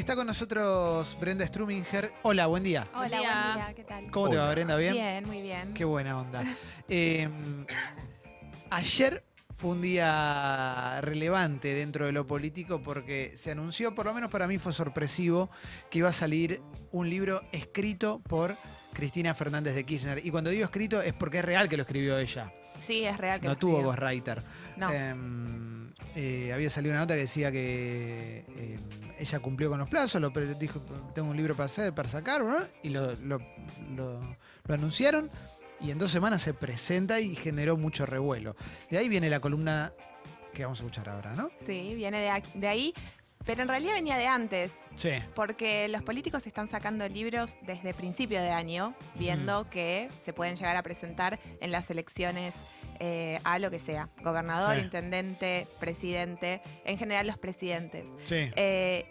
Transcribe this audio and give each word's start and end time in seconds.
Está 0.00 0.16
con 0.16 0.26
nosotros 0.26 1.14
Brenda 1.20 1.46
Struminger. 1.46 2.10
Hola, 2.22 2.46
buen 2.46 2.62
día. 2.62 2.86
Hola, 2.94 3.00
Buen 3.00 3.10
día. 3.20 3.42
buen 3.44 3.54
día, 3.54 3.74
¿qué 3.74 3.84
tal? 3.84 4.10
¿Cómo 4.10 4.30
te 4.30 4.36
va. 4.38 4.50
Brenda? 4.50 4.76
¿Bien? 4.76 4.94
Bien, 4.94 5.26
muy 5.26 5.42
bien. 5.42 5.74
Qué 5.74 5.84
buena 5.84 6.18
onda. 6.18 6.42
Eh, 6.92 7.28
ayer 8.70 9.22
fue 9.56 9.72
un 9.72 9.82
día 9.82 11.00
relevante 11.02 11.74
dentro 11.74 12.06
de 12.06 12.12
lo 12.12 12.26
político 12.26 12.82
porque 12.82 13.34
se 13.36 13.50
anunció, 13.52 13.94
por 13.94 14.06
lo 14.06 14.14
menos 14.14 14.30
para 14.30 14.48
mí 14.48 14.56
fue 14.58 14.72
sorpresivo, 14.72 15.50
que 15.90 15.98
iba 15.98 16.08
a 16.08 16.12
salir 16.14 16.62
un 16.90 17.08
libro 17.08 17.42
escrito 17.52 18.20
por 18.20 18.56
Cristina 18.94 19.34
Fernández 19.34 19.74
de 19.74 19.84
Kirchner. 19.84 20.26
Y 20.26 20.30
cuando 20.30 20.48
digo 20.48 20.64
escrito 20.64 21.00
es 21.02 21.12
porque 21.12 21.38
es 21.40 21.44
real 21.44 21.68
que 21.68 21.76
lo 21.76 21.82
escribió 21.82 22.18
ella. 22.18 22.50
Sí, 22.80 23.04
es 23.04 23.16
real 23.18 23.40
que 23.40 23.46
No 23.46 23.56
tuvo 23.56 23.82
ghostwriter. 23.82 24.42
No. 24.76 24.90
Em, 24.90 25.92
eh, 26.16 26.52
había 26.52 26.68
salido 26.70 26.92
una 26.92 27.02
nota 27.02 27.14
que 27.14 27.20
decía 27.20 27.52
que 27.52 28.44
em, 28.56 28.80
ella 29.18 29.38
cumplió 29.38 29.68
con 29.70 29.78
los 29.78 29.88
plazos, 29.88 30.20
lo, 30.20 30.32
pero 30.32 30.52
dijo, 30.54 30.80
tengo 31.14 31.30
un 31.30 31.36
libro 31.36 31.54
para, 31.54 31.66
hacer, 31.66 31.94
para 31.94 32.08
sacar, 32.08 32.42
¿no? 32.42 32.56
y 32.82 32.88
lo, 32.88 33.14
lo- 33.16 33.40
lo- 33.94 34.36
lo 34.66 34.74
anunciaron, 34.74 35.30
y 35.80 35.90
en 35.90 35.98
dos 35.98 36.10
semanas 36.10 36.42
se 36.42 36.52
presenta 36.54 37.20
y 37.20 37.36
generó 37.36 37.76
mucho 37.76 38.06
revuelo. 38.06 38.56
De 38.90 38.98
ahí 38.98 39.08
viene 39.08 39.30
la 39.30 39.40
columna 39.40 39.92
que 40.54 40.64
vamos 40.64 40.80
a 40.80 40.82
escuchar 40.84 41.08
ahora, 41.08 41.34
¿no? 41.34 41.48
Sí, 41.66 41.94
viene 41.94 42.42
de 42.54 42.66
ahí, 42.68 42.92
pero 43.44 43.62
en 43.62 43.68
realidad 43.68 43.94
venía 43.94 44.16
de 44.16 44.26
antes, 44.26 44.72
Sí. 44.94 45.10
porque 45.34 45.88
los 45.88 46.02
políticos 46.02 46.46
están 46.46 46.68
sacando 46.68 47.08
libros 47.08 47.56
desde 47.62 47.94
principio 47.94 48.40
de 48.40 48.50
año, 48.50 48.94
viendo 49.14 49.68
que 49.70 50.08
se 50.24 50.32
pueden 50.32 50.56
llegar 50.56 50.76
a 50.76 50.82
presentar 50.82 51.38
en 51.60 51.70
las 51.70 51.90
elecciones 51.90 52.54
eh, 53.02 53.40
a 53.44 53.58
lo 53.58 53.70
que 53.70 53.78
sea, 53.78 54.10
gobernador, 54.22 54.74
Sí. 54.76 54.82
intendente, 54.82 55.66
presidente, 55.78 56.60
en 56.84 56.98
general 56.98 57.26
los 57.26 57.38
presidentes. 57.38 58.06
Sí. 58.24 58.50
Eh, 58.56 59.06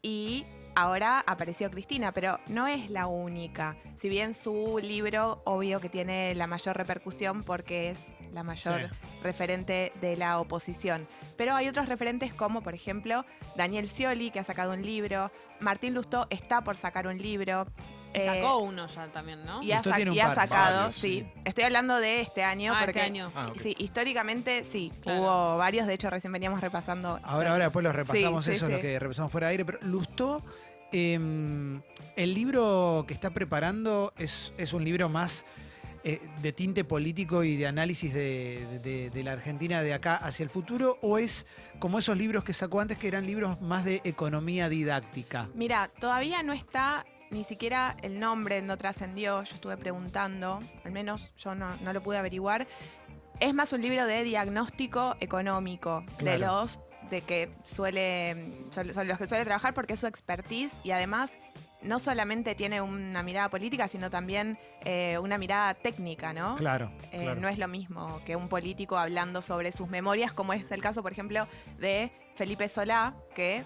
y 0.00 0.46
ahora 0.74 1.22
apareció 1.26 1.70
Cristina, 1.70 2.12
pero 2.12 2.40
no 2.46 2.66
es 2.66 2.88
la 2.88 3.06
única. 3.08 3.76
Si 4.00 4.08
bien 4.08 4.32
su 4.32 4.78
libro, 4.82 5.42
obvio 5.44 5.80
que 5.80 5.90
tiene 5.90 6.34
la 6.34 6.46
mayor 6.46 6.78
repercusión 6.78 7.42
porque 7.42 7.90
es 7.90 7.98
la 8.32 8.42
mayor 8.42 8.80
Sí. 8.90 8.96
referente 9.22 9.92
de 10.00 10.16
la 10.16 10.38
oposición. 10.40 11.06
Pero 11.36 11.54
hay 11.54 11.68
otros 11.68 11.86
referentes 11.88 12.32
como, 12.32 12.62
por 12.62 12.74
ejemplo, 12.74 13.24
Daniel 13.56 13.88
Scioli, 13.88 14.30
que 14.30 14.40
ha 14.40 14.44
sacado 14.44 14.72
un 14.72 14.82
libro. 14.82 15.30
Martín 15.60 15.94
Lustó 15.94 16.26
está 16.30 16.62
por 16.62 16.76
sacar 16.76 17.06
un 17.06 17.18
libro. 17.18 17.66
Y 18.14 18.18
Eh, 18.18 18.24
Sacó 18.24 18.58
uno 18.58 18.86
ya 18.86 19.08
también, 19.08 19.44
¿no? 19.44 19.62
y 19.62 19.72
ha, 19.72 19.82
sa- 19.82 20.00
y 20.00 20.16
sacado, 20.18 20.76
Varios, 20.78 20.94
sí. 20.94 21.00
sí. 21.34 21.40
Estoy 21.44 21.64
hablando 21.64 21.98
de 22.00 22.22
este 22.22 22.42
año 22.42 22.72
Ah, 22.74 22.78
porque 22.84 23.00
este 23.00 23.10
año. 23.10 23.30
Ah, 23.34 23.52
sí, 23.62 23.74
históricamente 23.78 24.64
sí, 24.70 24.90
Claro. 25.02 25.20
hubo 25.20 25.56
varios, 25.58 25.86
de 25.86 25.94
hecho 25.94 26.08
recién 26.08 26.32
veníamos 26.32 26.62
repasando. 26.62 27.20
Ahora, 27.22 27.50
ahora 27.52 27.64
después 27.64 27.82
los 27.84 27.94
repasamos, 27.94 28.44
Sí, 28.46 28.52
eso 28.52 28.66
es 28.66 28.70
lo 28.72 28.76
sí. 28.78 28.82
que 28.82 28.98
repasamos 28.98 29.30
fuera 29.30 29.48
de 29.48 29.50
aire, 29.50 29.64
pero 29.66 29.78
Lustó, 29.82 30.42
em, 30.92 31.82
el 32.16 32.32
libro 32.34 33.04
que 33.06 33.12
está 33.12 33.30
preparando 33.30 34.14
es, 34.16 34.52
es 34.56 34.72
un 34.72 34.84
libro 34.84 35.08
más 35.10 35.44
eh, 36.08 36.20
de 36.40 36.52
tinte 36.52 36.84
político 36.84 37.42
y 37.42 37.56
de 37.56 37.66
análisis 37.66 38.14
de, 38.14 38.78
de- 38.82 39.10
de 39.10 39.22
la 39.24 39.32
Argentina 39.32 39.82
de 39.82 39.92
acá 39.92 40.14
hacia 40.14 40.44
el 40.44 40.50
futuro, 40.50 40.98
o 41.02 41.18
es 41.18 41.46
como 41.80 41.98
esos 41.98 42.16
libros 42.16 42.44
que 42.44 42.52
sacó 42.52 42.78
antes 42.80 42.96
que 42.96 43.08
eran 43.08 43.26
libros 43.26 43.60
más 43.60 43.84
de 43.84 44.00
economía 44.04 44.68
didáctica. 44.68 45.48
Mira, 45.54 45.90
todavía 46.00 46.42
no 46.44 46.52
está 46.52 47.04
ni 47.32 47.42
siquiera 47.42 47.96
el 48.02 48.20
nombre, 48.20 48.62
no 48.62 48.76
trascendió, 48.76 49.42
yo 49.42 49.54
estuve 49.56 49.76
preguntando, 49.76 50.60
al 50.84 50.92
menos 50.92 51.32
yo 51.38 51.56
no, 51.56 51.74
no 51.82 51.92
lo 51.92 52.00
pude 52.00 52.18
averiguar. 52.18 52.68
Es 53.40 53.52
más 53.52 53.72
un 53.72 53.82
libro 53.82 54.06
de 54.06 54.22
diagnóstico 54.22 55.16
económico 55.18 56.04
de 56.20 56.38
los 56.38 56.78
de 57.10 57.22
que 57.22 57.50
suele, 57.64 58.52
son, 58.70 58.94
son 58.94 59.08
los 59.08 59.18
que 59.18 59.26
suele 59.28 59.44
trabajar 59.44 59.74
porque 59.74 59.94
es 59.94 60.00
su 60.00 60.06
expertise 60.06 60.72
y 60.84 60.92
además 60.92 61.30
no 61.86 61.98
solamente 61.98 62.54
tiene 62.54 62.80
una 62.80 63.22
mirada 63.22 63.48
política, 63.48 63.88
sino 63.88 64.10
también 64.10 64.58
eh, 64.84 65.18
una 65.20 65.38
mirada 65.38 65.74
técnica, 65.74 66.32
¿no? 66.32 66.54
Claro, 66.56 66.90
Eh, 67.12 67.20
claro. 67.22 67.40
No 67.40 67.48
es 67.48 67.58
lo 67.58 67.68
mismo 67.68 68.20
que 68.24 68.36
un 68.36 68.48
político 68.48 68.96
hablando 68.98 69.42
sobre 69.42 69.72
sus 69.72 69.88
memorias, 69.88 70.32
como 70.32 70.52
es 70.52 70.70
el 70.70 70.82
caso, 70.82 71.02
por 71.02 71.12
ejemplo, 71.12 71.46
de 71.78 72.10
Felipe 72.34 72.68
Solá, 72.68 73.14
que 73.34 73.64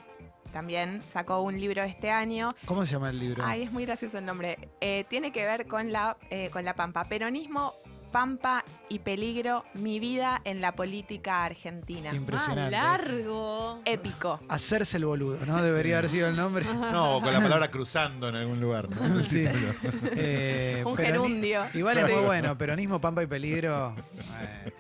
también 0.52 1.02
sacó 1.12 1.40
un 1.42 1.60
libro 1.60 1.82
este 1.82 2.10
año. 2.10 2.50
¿Cómo 2.66 2.84
se 2.84 2.92
llama 2.92 3.10
el 3.10 3.20
libro? 3.20 3.44
Ay, 3.46 3.62
es 3.62 3.70
muy 3.72 3.84
gracioso 3.86 4.18
el 4.18 4.26
nombre. 4.26 4.58
Eh, 4.80 5.04
tiene 5.08 5.30
que 5.32 5.44
ver 5.44 5.66
con 5.68 5.92
la, 5.92 6.16
con 6.52 6.64
la 6.64 6.74
Pampa. 6.74 7.04
Peronismo, 7.04 7.72
Pampa 8.10 8.64
y 8.88 8.98
peligro, 8.98 9.64
mi 9.74 10.00
vida 10.00 10.40
en 10.44 10.60
la 10.60 10.72
política 10.74 11.44
argentina. 11.44 12.14
Impresionante. 12.14 12.74
Ah, 12.76 12.98
largo. 12.98 13.80
Épico. 13.84 14.40
Hacerse 14.48 14.96
el 14.96 15.04
boludo, 15.04 15.44
¿no? 15.46 15.62
Debería 15.62 15.98
haber 15.98 16.10
sido 16.10 16.28
el 16.28 16.36
nombre. 16.36 16.64
No, 16.92 17.20
con 17.22 17.32
la 17.32 17.40
palabra 17.40 17.70
cruzando 17.70 18.28
en 18.28 18.34
algún 18.36 18.60
lugar. 18.60 18.88
¿no? 18.90 19.22
Sí. 19.22 19.44
Eh, 20.16 20.82
Un 20.86 20.96
gerundio. 20.96 21.62
Igual 21.74 21.98
es 21.98 22.10
muy 22.12 22.22
bueno, 22.24 22.56
peronismo, 22.58 23.00
pampa 23.00 23.22
y 23.22 23.26
peligro. 23.26 23.94
eh, 24.40 24.72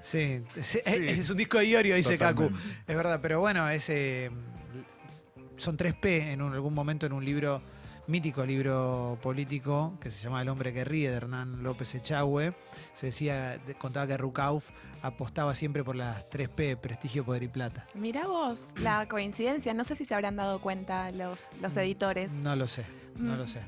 sí, 0.00 0.42
sí, 0.60 0.78
es, 0.84 0.94
Sí. 0.96 1.06
es 1.08 1.30
un 1.30 1.36
disco 1.36 1.58
de 1.58 1.66
Iorio, 1.68 1.94
dice 1.96 2.18
Kaku. 2.18 2.50
Es 2.86 2.96
verdad, 2.96 3.20
pero 3.22 3.40
bueno, 3.40 3.68
es, 3.68 3.88
eh, 3.90 4.30
son 5.56 5.76
3P 5.76 6.32
en 6.32 6.42
un- 6.42 6.52
algún 6.52 6.74
momento 6.74 7.06
en 7.06 7.12
un 7.12 7.24
libro, 7.24 7.62
mítico 8.06 8.44
libro 8.46 9.18
político, 9.22 9.98
que 10.00 10.10
se 10.10 10.22
llama 10.22 10.42
El 10.42 10.48
hombre 10.48 10.72
que 10.72 10.84
ríe, 10.84 11.10
de 11.10 11.16
Hernán 11.16 11.62
López 11.62 11.94
Echagüe. 11.94 12.54
Se 12.94 13.06
decía, 13.06 13.58
de- 13.58 13.74
contaba 13.74 14.06
que 14.06 14.16
Rukauf 14.16 14.70
apostaba 15.02 15.54
siempre 15.54 15.82
por 15.84 15.96
las 15.96 16.28
3P, 16.30 16.76
prestigio, 16.76 17.24
poder 17.24 17.42
y 17.42 17.48
plata. 17.48 17.86
Mirá 17.94 18.26
vos 18.26 18.66
la 18.76 19.06
coincidencia. 19.08 19.74
No 19.74 19.84
sé 19.84 19.96
si 19.96 20.04
se 20.04 20.14
habrán 20.14 20.36
dado 20.36 20.60
cuenta 20.60 21.10
los, 21.10 21.40
los 21.60 21.76
editores. 21.76 22.32
No 22.32 22.54
lo 22.56 22.66
sé, 22.66 22.84
no 23.16 23.34
Mm. 23.34 23.38
lo 23.38 23.46
sé. 23.46 23.60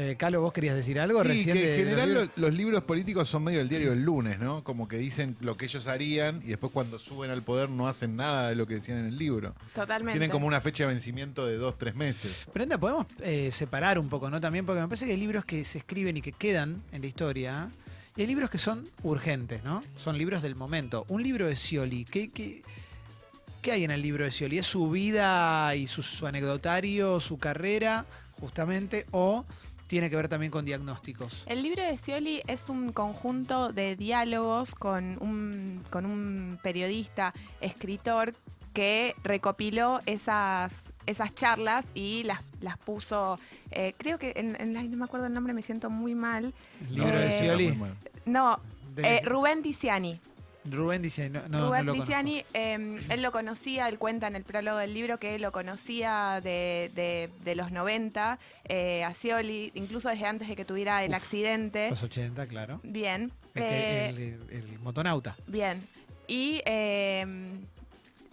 Eh, 0.00 0.14
Calo, 0.16 0.40
¿vos 0.40 0.52
querías 0.52 0.76
decir 0.76 1.00
algo 1.00 1.22
Sí, 1.22 1.28
recién? 1.28 1.56
que 1.56 1.74
en 1.74 1.84
general 1.84 2.30
los, 2.36 2.54
libros 2.54 2.84
políticos 2.84 3.28
son 3.28 3.42
medio 3.42 3.60
el 3.60 3.68
diario 3.68 3.90
del 3.90 4.04
lunes, 4.04 4.38
¿no? 4.38 4.62
Como 4.62 4.86
que 4.86 4.96
dicen 4.96 5.36
lo 5.40 5.56
que 5.56 5.64
ellos 5.64 5.88
harían 5.88 6.40
y 6.44 6.50
después 6.50 6.70
cuando 6.72 7.00
suben 7.00 7.32
al 7.32 7.42
poder 7.42 7.68
no 7.68 7.88
hacen 7.88 8.14
nada 8.14 8.50
de 8.50 8.54
lo 8.54 8.64
que 8.68 8.74
decían 8.74 8.98
en 8.98 9.06
el 9.06 9.18
libro. 9.18 9.56
Totalmente. 9.74 10.12
Tienen 10.12 10.30
como 10.30 10.46
una 10.46 10.60
fecha 10.60 10.84
de 10.84 10.90
vencimiento 10.90 11.44
de 11.48 11.56
dos, 11.56 11.76
tres 11.78 11.96
meses. 11.96 12.46
Brenda, 12.54 12.78
podemos 12.78 13.06
eh, 13.22 13.50
separar 13.50 13.98
un 13.98 14.08
poco, 14.08 14.30
¿no? 14.30 14.40
También 14.40 14.64
porque 14.64 14.80
me 14.80 14.86
parece 14.86 15.06
que 15.06 15.10
hay 15.14 15.18
libros 15.18 15.44
que 15.44 15.64
se 15.64 15.78
escriben 15.78 16.16
y 16.16 16.22
que 16.22 16.30
quedan 16.30 16.80
en 16.92 17.00
la 17.00 17.06
historia. 17.08 17.68
Y 18.14 18.20
hay 18.20 18.28
libros 18.28 18.50
que 18.50 18.58
son 18.58 18.88
urgentes, 19.02 19.64
¿no? 19.64 19.82
Son 19.96 20.16
libros 20.16 20.42
del 20.42 20.54
momento. 20.54 21.06
Un 21.08 21.24
libro 21.24 21.48
de 21.48 21.56
Scioli, 21.56 22.04
¿qué, 22.04 22.30
qué, 22.30 22.62
qué 23.62 23.72
hay 23.72 23.82
en 23.82 23.90
el 23.90 24.00
libro 24.00 24.24
de 24.24 24.30
Scioli? 24.30 24.58
¿Es 24.58 24.66
su 24.66 24.90
vida 24.90 25.74
y 25.74 25.88
su, 25.88 26.04
su 26.04 26.24
anecdotario, 26.24 27.18
su 27.18 27.36
carrera, 27.36 28.06
justamente? 28.38 29.04
¿O 29.10 29.44
tiene 29.88 30.08
que 30.10 30.16
ver 30.16 30.28
también 30.28 30.52
con 30.52 30.64
diagnósticos? 30.64 31.42
El 31.46 31.62
libro 31.62 31.82
de 31.82 31.96
Scioli 31.96 32.42
es 32.46 32.68
un 32.68 32.92
conjunto 32.92 33.72
de 33.72 33.96
diálogos 33.96 34.74
con 34.74 35.18
un, 35.20 35.82
con 35.90 36.06
un 36.06 36.58
periodista, 36.62 37.34
escritor, 37.60 38.32
que 38.74 39.14
recopiló 39.24 39.98
esas, 40.06 40.72
esas 41.06 41.34
charlas 41.34 41.84
y 41.94 42.22
las, 42.24 42.40
las 42.60 42.76
puso, 42.78 43.36
eh, 43.72 43.92
creo 43.98 44.18
que, 44.18 44.34
en, 44.36 44.54
en- 44.60 44.90
no 44.90 44.96
me 44.96 45.04
acuerdo 45.04 45.26
el 45.26 45.32
nombre, 45.32 45.52
me 45.52 45.62
siento 45.62 45.90
muy 45.90 46.14
mal. 46.14 46.52
El 46.88 46.94
libro 46.94 47.18
de 47.18 47.26
Eh, 47.28 47.30
Scioli. 47.32 47.78
No, 48.26 48.60
eh, 48.98 49.22
Rubén 49.24 49.62
Tiziani. 49.62 50.20
Rubén 50.72 51.02
dice, 51.02 51.30
no, 51.30 51.46
no, 51.48 51.66
Rubén 51.68 51.86
no 51.86 51.94
lo. 51.94 52.00
Tiziani, 52.00 52.44
eh, 52.54 53.00
él 53.08 53.22
lo 53.22 53.32
conocía, 53.32 53.88
él 53.88 53.98
cuenta 53.98 54.26
en 54.26 54.36
el 54.36 54.44
prólogo 54.44 54.78
del 54.78 54.94
libro 54.94 55.18
que 55.18 55.34
él 55.34 55.42
lo 55.42 55.52
conocía 55.52 56.40
de, 56.42 56.90
de- 56.94 57.30
de 57.44 57.54
los 57.54 57.72
90, 57.72 58.38
eh, 58.64 59.04
a 59.04 59.14
Scioli, 59.14 59.70
incluso 59.74 60.08
desde 60.08 60.26
antes 60.26 60.48
de 60.48 60.56
que 60.56 60.64
tuviera 60.64 61.02
el 61.04 61.10
Uf, 61.10 61.16
accidente. 61.16 61.90
Los 61.90 62.02
80, 62.02 62.46
claro. 62.46 62.80
Bien. 62.82 63.30
El, 63.54 63.62
eh, 63.62 64.08
el- 64.08 64.46
el 64.50 64.78
motonauta. 64.80 65.36
Bien. 65.46 65.80
Y 66.26 66.62
eh, 66.66 67.24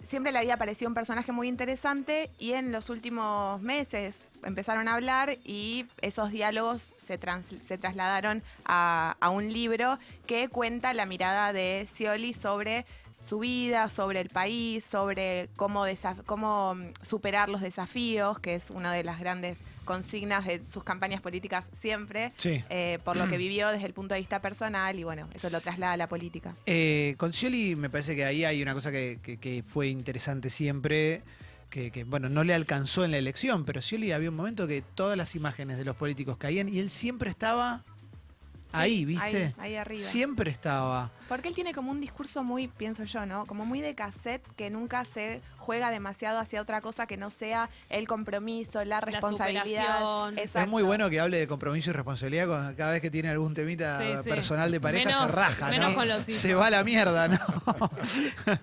siempre 0.09 0.31
le 0.31 0.39
había 0.39 0.57
parecido 0.57 0.89
un 0.89 0.95
personaje 0.95 1.31
muy 1.31 1.47
interesante 1.47 2.29
y 2.37 2.53
en 2.53 2.71
los 2.71 2.89
últimos 2.89 3.61
meses 3.61 4.15
empezaron 4.45 4.87
a 4.87 4.95
hablar 4.95 5.37
y 5.43 5.85
esos 6.01 6.31
diálogos 6.31 6.91
se, 6.97 7.17
trans- 7.17 7.45
se 7.67 7.77
trasladaron 7.77 8.41
a, 8.65 9.17
a 9.19 9.29
un 9.29 9.51
libro 9.51 9.99
que 10.27 10.47
cuenta 10.49 10.93
la 10.93 11.05
mirada 11.05 11.51
de 11.53 11.87
Scioli 11.93 12.33
sobre 12.33 12.85
su 13.23 13.39
vida, 13.39 13.89
sobre 13.89 14.19
el 14.21 14.29
país, 14.29 14.83
sobre 14.83 15.49
cómo, 15.55 15.85
cómo 16.27 16.75
mm, 16.75 16.83
superar 17.01 17.49
los 17.49 17.61
desafíos, 17.61 18.37
que 18.39 18.53
es 18.55 18.69
una 18.69 18.93
de 18.93 19.03
las 19.03 19.19
grandes 19.19 19.57
consignas 19.83 20.45
de 20.45 20.61
sus 20.71 20.83
campañas 20.83 21.21
políticas 21.21 21.65
siempre, 21.79 22.31
Sí. 22.37 22.63
eh, 22.69 22.99
por 23.03 23.17
lo 23.17 23.27
que 23.27 23.37
vivió 23.39 23.69
desde 23.69 23.87
el 23.87 23.93
punto 23.93 24.13
de 24.13 24.19
vista 24.19 24.39
personal 24.39 24.99
y 24.99 25.03
bueno, 25.03 25.27
eso 25.33 25.49
lo 25.49 25.59
traslada 25.59 25.93
a 25.93 25.97
la 25.97 26.05
política. 26.07 26.53
Eh, 26.67 27.15
con 27.17 27.33
Scioli 27.33 27.75
me 27.75 27.89
parece 27.89 28.15
que 28.15 28.25
ahí 28.25 28.45
hay 28.45 28.61
una 28.61 28.73
cosa 28.75 28.91
que, 28.91 29.17
que- 29.23 29.37
que 29.37 29.63
fue 29.67 29.87
interesante 29.87 30.51
siempre, 30.51 31.23
que, 31.69 31.91
que, 31.91 32.03
bueno, 32.03 32.29
no 32.29 32.43
le 32.43 32.53
alcanzó 32.53 33.03
en 33.05 33.11
la 33.11 33.17
elección, 33.17 33.65
pero 33.65 33.81
Scioli 33.81 34.11
había 34.11 34.29
un 34.29 34.35
momento 34.35 34.67
que 34.67 34.81
todas 34.81 35.17
las 35.17 35.35
imágenes 35.35 35.77
de 35.77 35.85
los 35.85 35.95
políticos 35.95 36.37
caían 36.37 36.73
y 36.73 36.79
él 36.79 36.89
siempre 36.89 37.29
estaba 37.29 37.81
ahí, 38.71 39.05
¿viste? 39.05 39.45
Ahí, 39.45 39.53
ahí 39.57 39.75
arriba. 39.75 40.03
Siempre 40.03 40.51
estaba. 40.51 41.11
Porque 41.27 41.47
él 41.47 41.55
tiene 41.55 41.73
como 41.73 41.91
un 41.91 41.99
discurso 41.99 42.43
muy, 42.43 42.67
pienso 42.67 43.03
yo, 43.03 43.25
¿no? 43.25 43.45
Como 43.45 43.65
muy 43.65 43.81
de 43.81 43.95
cassette 43.95 44.45
que 44.55 44.69
nunca 44.69 45.03
se 45.05 45.41
juega 45.57 45.89
demasiado 45.89 46.37
hacia 46.37 46.61
otra 46.61 46.79
cosa 46.79 47.07
que 47.07 47.17
no 47.17 47.31
sea 47.31 47.69
el 47.89 48.07
compromiso, 48.07 48.85
la 48.85 49.01
responsabilidad. 49.01 49.97
superación. 50.27 50.37
Es 50.63 50.67
muy 50.67 50.83
bueno 50.83 51.09
que 51.09 51.19
hable 51.19 51.37
de 51.37 51.47
compromiso 51.47 51.89
y 51.89 51.93
responsabilidad 51.93 52.47
cuando 52.47 52.75
cada 52.77 52.91
vez 52.93 53.01
que 53.01 53.09
tiene 53.09 53.29
algún 53.29 53.55
temita 53.55 53.99
Sí, 53.99 54.05
sí. 54.23 54.29
personal 54.29 54.71
de 54.71 54.79
pareja 54.79 55.09
Menos- 55.09 55.25
se 55.25 55.31
raja, 55.35 55.69
menos 55.69 55.89
¿no? 55.89 55.95
con 55.95 56.07
los 56.07 56.21
Se 56.23 56.49
hijos. 56.49 56.61
va 56.61 56.67
a 56.67 56.69
la 56.69 56.83
mierda, 56.83 57.27
¿no? 57.27 57.37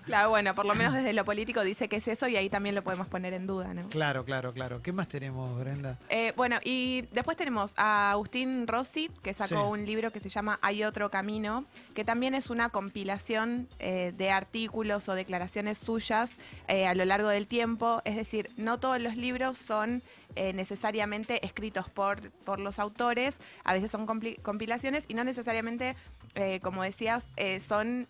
Claro, 0.05 0.29
bueno, 0.29 0.53
por 0.55 0.65
lo 0.65 0.75
menos 0.75 0.93
desde 0.93 1.11
lo 1.13 1.25
político 1.25 1.61
dice 1.61 1.87
que 1.89 1.97
es 1.97 2.07
eso 2.07 2.27
y 2.27 2.37
ahí 2.37 2.49
también 2.49 2.75
lo 2.75 2.83
podemos 2.83 3.07
poner 3.09 3.33
en 3.33 3.47
duda, 3.47 3.73
¿no? 3.73 3.87
claro, 3.89 4.23
claro, 4.23 4.53
claro. 4.53 4.81
¿Qué 4.81 4.91
más 4.93 5.07
tenemos, 5.07 5.59
Brenda? 5.59 5.97
Eh, 6.09 6.33
bueno, 6.37 6.57
y 6.63 7.01
después 7.11 7.35
tenemos 7.37 7.73
a 7.75 8.11
Agustín 8.11 8.67
Rossi, 8.67 9.09
que 9.21 9.33
sacó 9.33 9.47
Sí. 9.55 9.55
un 9.81 9.85
libro 9.85 10.11
que 10.11 10.19
se 10.19 10.29
llama 10.29 10.57
Hay 10.61 10.83
otro 10.83 11.09
camino, 11.11 11.65
que 11.93 12.03
también 12.05 12.33
es 12.33 12.49
una 12.53 12.69
compilación 12.69 13.67
eh, 13.79 14.13
de 14.15 14.31
artículos 14.31 15.09
o 15.09 15.15
declaraciones 15.15 15.77
suyas 15.77 16.31
eh, 16.67 16.87
a 16.87 16.95
lo 16.95 17.03
largo 17.03 17.27
del 17.27 17.47
tiempo. 17.47 18.01
Es 18.05 18.15
decir, 18.15 18.49
no 18.55 18.79
todos 18.79 18.99
los 18.99 19.17
libros 19.17 19.57
son 19.57 20.01
eh, 20.35 20.53
necesariamente 20.53 21.45
escritos 21.45 21.89
por, 21.89 22.31
por 22.45 22.59
los 22.59 22.79
autores, 22.79 23.37
a 23.63 23.73
veces 23.73 23.91
son 23.91 24.05
compilaciones 24.41 25.03
y 25.07 25.13
no 25.13 25.23
necesariamente, 25.23 25.95
como 26.63 26.81
decías, 26.81 27.23
son 27.67 28.07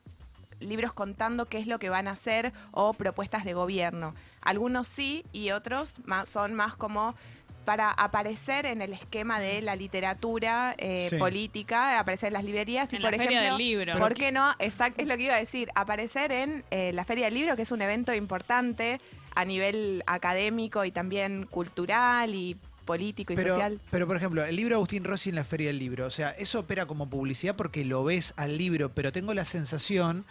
libros 0.61 0.93
contando 0.93 1.45
qué 1.47 1.57
es 1.57 1.67
lo 1.67 1.79
que 1.79 1.89
van 1.89 2.07
a 2.07 2.11
hacer 2.11 2.53
o 2.71 2.93
propuestas 2.93 3.43
de 3.43 3.53
gobierno. 3.53 4.11
Algunos 4.41 4.87
sí 4.87 5.23
y 5.33 5.51
otros 5.51 5.95
son 6.31 6.53
más 6.53 6.77
como 6.77 7.15
para 7.65 7.91
aparecer 7.91 8.65
en 8.65 8.81
el 8.81 8.93
esquema 8.93 9.39
de 9.39 9.61
la 9.61 9.75
literatura 9.75 10.75
eh, 10.77 11.07
Sí. 11.09 11.17
política, 11.17 11.99
aparecer 11.99 12.27
en 12.27 12.33
las 12.33 12.43
librerías 12.43 12.91
y 12.93 12.97
En 12.97 13.01
por 13.01 13.11
la 13.11 13.17
feria 13.17 13.39
ejemplo, 13.41 13.57
del 13.57 13.67
libro. 13.69 13.97
¿por 13.99 14.13
qué 14.13 14.31
no? 14.31 14.53
Exact- 14.59 14.95
es 14.97 15.07
lo 15.07 15.17
que 15.17 15.23
iba 15.23 15.35
a 15.35 15.39
decir, 15.39 15.69
aparecer 15.75 16.31
en 16.31 16.63
eh, 16.71 16.91
la 16.93 17.05
Feria 17.05 17.25
del 17.25 17.33
Libro, 17.35 17.55
que 17.55 17.61
es 17.63 17.71
un 17.71 17.81
evento 17.81 18.13
importante 18.13 18.99
a 19.35 19.45
nivel 19.45 20.03
académico 20.05 20.85
y 20.85 20.91
también 20.91 21.45
cultural 21.49 22.35
y 22.35 22.57
político 22.85 23.31
y 23.33 23.35
Pero, 23.37 23.53
social. 23.53 23.79
pero, 23.91 24.07
por 24.07 24.17
ejemplo, 24.17 24.43
el 24.43 24.55
libro 24.55 24.71
de 24.71 24.75
Agustín 24.75 25.03
Rossi 25.05 25.29
en 25.29 25.35
la 25.35 25.45
Feria 25.45 25.67
del 25.67 25.79
Libro, 25.79 26.05
o 26.05 26.09
sea, 26.09 26.31
eso 26.31 26.59
opera 26.59 26.85
como 26.85 27.09
publicidad 27.09 27.55
porque 27.55 27.85
lo 27.85 28.03
ves 28.03 28.33
al 28.35 28.57
libro, 28.57 28.89
pero 28.93 29.11
tengo 29.13 29.33
la 29.33 29.45
sensación 29.45 30.25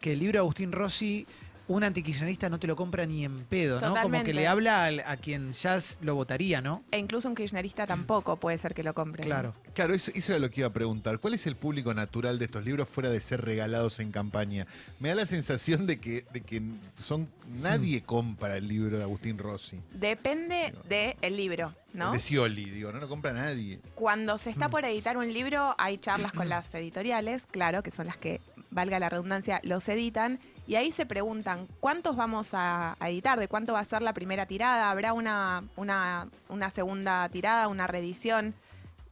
que 0.00 0.12
el 0.14 0.20
libro 0.20 0.34
de 0.34 0.38
Agustín 0.38 0.72
Rossi, 0.72 1.26
un 1.68 1.84
antikirchnerista 1.84 2.48
no 2.48 2.58
te 2.58 2.66
lo 2.66 2.74
compra 2.76 3.06
ni 3.06 3.24
en 3.24 3.38
pedo, 3.44 3.80
¿no? 3.80 3.94
Como 4.00 4.22
que 4.24 4.32
le 4.34 4.46
habla 4.46 4.86
al- 4.86 5.00
a, 5.00 5.16
quien 5.18 5.52
ya 5.52 5.76
s- 5.76 5.96
lo 6.00 6.14
votaría, 6.14 6.60
¿no? 6.60 6.82
E 6.90 6.98
incluso 6.98 7.28
un 7.28 7.34
kirchnerista 7.34 7.86
tampoco 7.86 8.36
puede 8.36 8.58
ser 8.58 8.74
que 8.74 8.82
lo 8.82 8.94
compre. 8.94 9.22
¿no? 9.22 9.26
Claro. 9.26 9.54
Claro, 9.74 9.94
eso, 9.94 10.10
eso 10.14 10.32
era 10.32 10.38
lo 10.40 10.50
que 10.50 10.62
iba 10.62 10.68
a 10.68 10.72
preguntar. 10.72 11.18
¿Cuál 11.20 11.34
es 11.34 11.46
el 11.46 11.56
público 11.56 11.92
natural 11.94 12.38
de 12.38 12.46
estos 12.46 12.64
libros 12.64 12.88
fuera 12.88 13.10
de 13.10 13.20
ser 13.20 13.42
regalados 13.44 14.00
en 14.00 14.10
campaña? 14.12 14.66
Me 14.98 15.10
da 15.10 15.14
la 15.14 15.26
sensación 15.26 15.86
de 15.86 15.98
que, 15.98 16.24
de 16.32 16.40
que 16.40 16.62
son 17.04 17.28
nadie 17.60 18.02
compra 18.02 18.56
el 18.56 18.66
libro 18.66 18.96
de 18.98 19.04
Agustín 19.04 19.36
Rossi. 19.38 19.78
Depende 19.92 20.72
del 20.88 21.36
libro, 21.36 21.74
¿no? 21.92 22.06
El 22.06 22.12
de 22.14 22.18
Scioli, 22.20 22.64
digo, 22.70 22.90
no 22.92 22.98
lo 22.98 23.08
compra 23.08 23.32
nadie. 23.32 23.78
Cuando 23.94 24.38
se 24.38 24.48
Mm. 24.48 24.52
está 24.52 24.68
por 24.70 24.84
editar 24.84 25.16
un 25.18 25.32
libro, 25.32 25.74
hay 25.78 25.98
charlas 25.98 26.32
con 26.32 26.48
las 26.48 26.74
editoriales, 26.74 27.42
claro, 27.50 27.82
que 27.82 27.90
son 27.90 28.06
las 28.06 28.16
que, 28.16 28.40
valga 28.78 28.98
la 29.00 29.08
redundancia, 29.08 29.60
los 29.64 29.88
editan. 29.88 30.38
Y 30.68 30.76
ahí 30.76 30.92
se 30.92 31.04
preguntan, 31.04 31.66
¿cuántos 31.80 32.14
vamos 32.14 32.54
a, 32.54 32.96
a 33.00 33.10
editar? 33.10 33.38
¿De 33.40 33.48
cuánto 33.48 33.72
va 33.72 33.80
a 33.80 33.84
ser 33.84 34.02
la 34.02 34.12
primera 34.12 34.46
tirada? 34.46 34.90
¿Habrá 34.90 35.12
una, 35.12 35.60
una, 35.76 36.28
una 36.48 36.70
segunda 36.70 37.28
tirada, 37.28 37.66
una 37.68 37.86
reedición? 37.88 38.54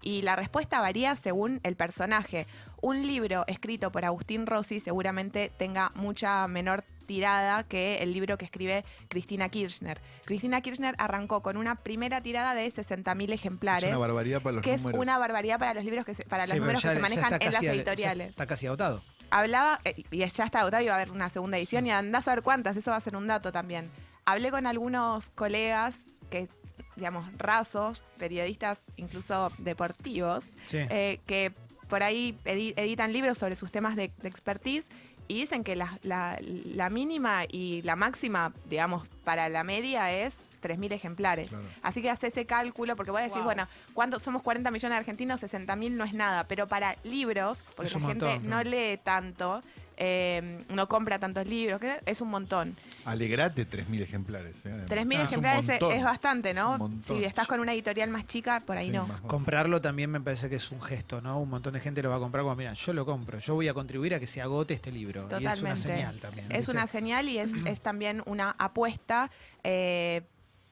Y 0.02 0.22
la 0.22 0.36
respuesta 0.36 0.80
varía 0.80 1.16
según 1.16 1.58
el 1.64 1.74
personaje. 1.74 2.46
Un 2.80 3.04
libro 3.06 3.42
escrito 3.48 3.90
por 3.90 4.04
Agustín 4.04 4.46
Rossi 4.46 4.78
seguramente 4.78 5.50
tenga 5.58 5.90
mucha 5.96 6.46
menor 6.46 6.84
tirada 7.06 7.64
que 7.64 7.96
el 8.02 8.12
libro 8.12 8.36
que 8.36 8.44
escribe 8.44 8.84
Cristina 9.08 9.48
Kirchner. 9.48 9.98
Cristina 10.26 10.60
Kirchner 10.60 10.94
arrancó 10.98 11.40
con 11.40 11.56
una 11.56 11.76
primera 11.76 12.20
tirada 12.20 12.54
de 12.54 12.66
60.000 12.70 13.24
Es 13.24 13.30
ejemplares 13.34 13.88
una 13.90 13.98
barbaridad 13.98 14.42
para 14.42 14.52
los 14.56 14.62
que 14.62 14.74
es 14.74 14.84
una 14.84 15.16
barbaridad 15.18 15.58
para 15.58 15.74
los 15.74 15.84
libros 15.84 16.04
que 16.04 16.14
se- 16.14 16.24
para 16.24 16.44
Sí, 16.46 16.50
los 16.50 16.54
pero 16.56 16.64
números 16.66 16.82
ya- 16.82 16.90
que 16.90 16.96
se 16.96 17.02
manejan 17.02 17.32
en 17.40 17.52
las 17.52 17.62
editoriales. 17.62 18.28
Está 18.30 18.46
casi 18.46 18.66
agotado. 18.66 19.02
Hablaba, 19.38 19.80
eh, 19.84 20.02
y 20.10 20.18
ya 20.18 20.26
está 20.44 20.60
agotado 20.60 20.82
y 20.82 20.86
va 20.86 20.92
a 20.92 20.96
haber 20.96 21.10
una 21.10 21.28
segunda 21.28 21.58
edición 21.58 21.86
y 21.86 21.90
andás 21.90 22.26
a 22.28 22.34
ver 22.34 22.42
cuántas, 22.42 22.76
eso 22.76 22.90
va 22.90 22.96
a 22.96 23.00
ser 23.00 23.16
un 23.16 23.26
dato 23.26 23.52
también. 23.52 23.90
Hablé 24.24 24.50
con 24.50 24.66
algunos 24.66 25.26
colegas 25.34 25.96
que, 26.30 26.48
digamos, 26.96 27.26
rasos, 27.38 28.00
periodistas 28.18 28.78
incluso 28.96 29.52
deportivos, 29.58 30.44
Sí. 30.66 30.78
eh, 30.90 31.20
que 31.26 31.52
por 31.88 32.02
ahí 32.02 32.36
edi- 32.44 32.74
editan 32.76 33.12
libros 33.12 33.38
sobre 33.38 33.56
sus 33.56 33.70
temas 33.70 33.94
de, 33.94 34.10
de 34.22 34.28
expertise 34.28 34.86
y 35.28 35.34
dicen 35.34 35.62
que 35.64 35.76
la, 35.76 35.98
la- 36.02 36.38
la 36.40 36.88
mínima 36.90 37.42
y 37.50 37.82
la 37.82 37.94
máxima, 37.94 38.52
digamos, 38.68 39.06
para 39.24 39.48
la 39.48 39.62
media 39.64 40.10
es 40.12 40.34
3.000 40.66 40.92
ejemplares. 40.92 41.48
Claro. 41.48 41.64
Así 41.82 42.02
que 42.02 42.10
hace 42.10 42.28
ese 42.28 42.44
cálculo, 42.46 42.96
porque 42.96 43.10
voy 43.10 43.20
a 43.20 43.24
decir, 43.24 43.38
Wow. 43.38 43.44
bueno, 43.46 43.68
¿cuántos 43.94 44.22
somos 44.22 44.42
40 44.42 44.70
millones 44.70 44.94
de 44.94 44.98
argentinos? 44.98 45.42
60.000 45.42 45.92
no 45.92 46.04
es 46.04 46.14
nada, 46.14 46.44
pero 46.48 46.66
para 46.66 46.94
libros, 47.04 47.64
porque 47.76 47.88
Es 47.88 47.94
la 48.00 48.06
gente 48.08 48.24
montón, 48.26 48.48
no 48.50 48.56
¿no? 48.56 48.62
lee 48.64 48.98
tanto, 49.02 49.62
eh, 49.98 50.62
no 50.68 50.86
compra 50.88 51.18
tantos 51.18 51.46
libros, 51.46 51.80
que 51.80 51.98
es 52.04 52.20
un 52.20 52.28
montón. 52.28 52.76
Alegrate 53.06 53.66
3.000 53.66 54.02
ejemplares. 54.02 54.56
¿eh? 54.66 54.84
3.000 54.88 55.00
Es 55.00 55.06
un 55.06 55.12
ejemplares 55.22 55.68
es, 55.70 56.04
bastante, 56.04 56.52
¿no? 56.52 56.90
Si 57.02 57.24
estás 57.24 57.46
con 57.48 57.60
una 57.60 57.72
editorial 57.72 58.10
más 58.10 58.26
chica, 58.26 58.60
por 58.60 58.76
ahí 58.76 58.88
Sí, 58.88 58.92
no. 58.92 59.08
Comprarlo 59.26 59.80
también 59.80 60.10
me 60.10 60.20
parece 60.20 60.50
que 60.50 60.56
es 60.56 60.70
un 60.70 60.82
gesto, 60.82 61.22
¿no? 61.22 61.40
Un 61.40 61.48
montón 61.48 61.72
de 61.72 61.80
gente 61.80 62.02
lo 62.02 62.10
va 62.10 62.16
a 62.16 62.18
comprar 62.18 62.42
como, 62.44 62.54
mira, 62.56 62.74
yo 62.74 62.92
lo 62.92 63.06
compro, 63.06 63.38
yo 63.38 63.54
voy 63.54 63.68
a 63.68 63.74
contribuir 63.74 64.14
a 64.14 64.20
que 64.20 64.26
se 64.26 64.42
agote 64.42 64.74
este 64.74 64.92
libro. 64.92 65.22
Y 65.22 65.24
es 65.24 65.32
una 65.40 65.54
Totalmente. 65.54 65.82
señal 65.88 66.18
también. 66.20 66.52
Es 66.52 66.68
una 66.68 66.86
señal 66.86 67.28
y 67.30 67.38
es, 67.38 67.52
es 67.64 67.80
también 67.80 68.22
una 68.26 68.54
apuesta. 68.58 69.30
eh, 69.64 70.22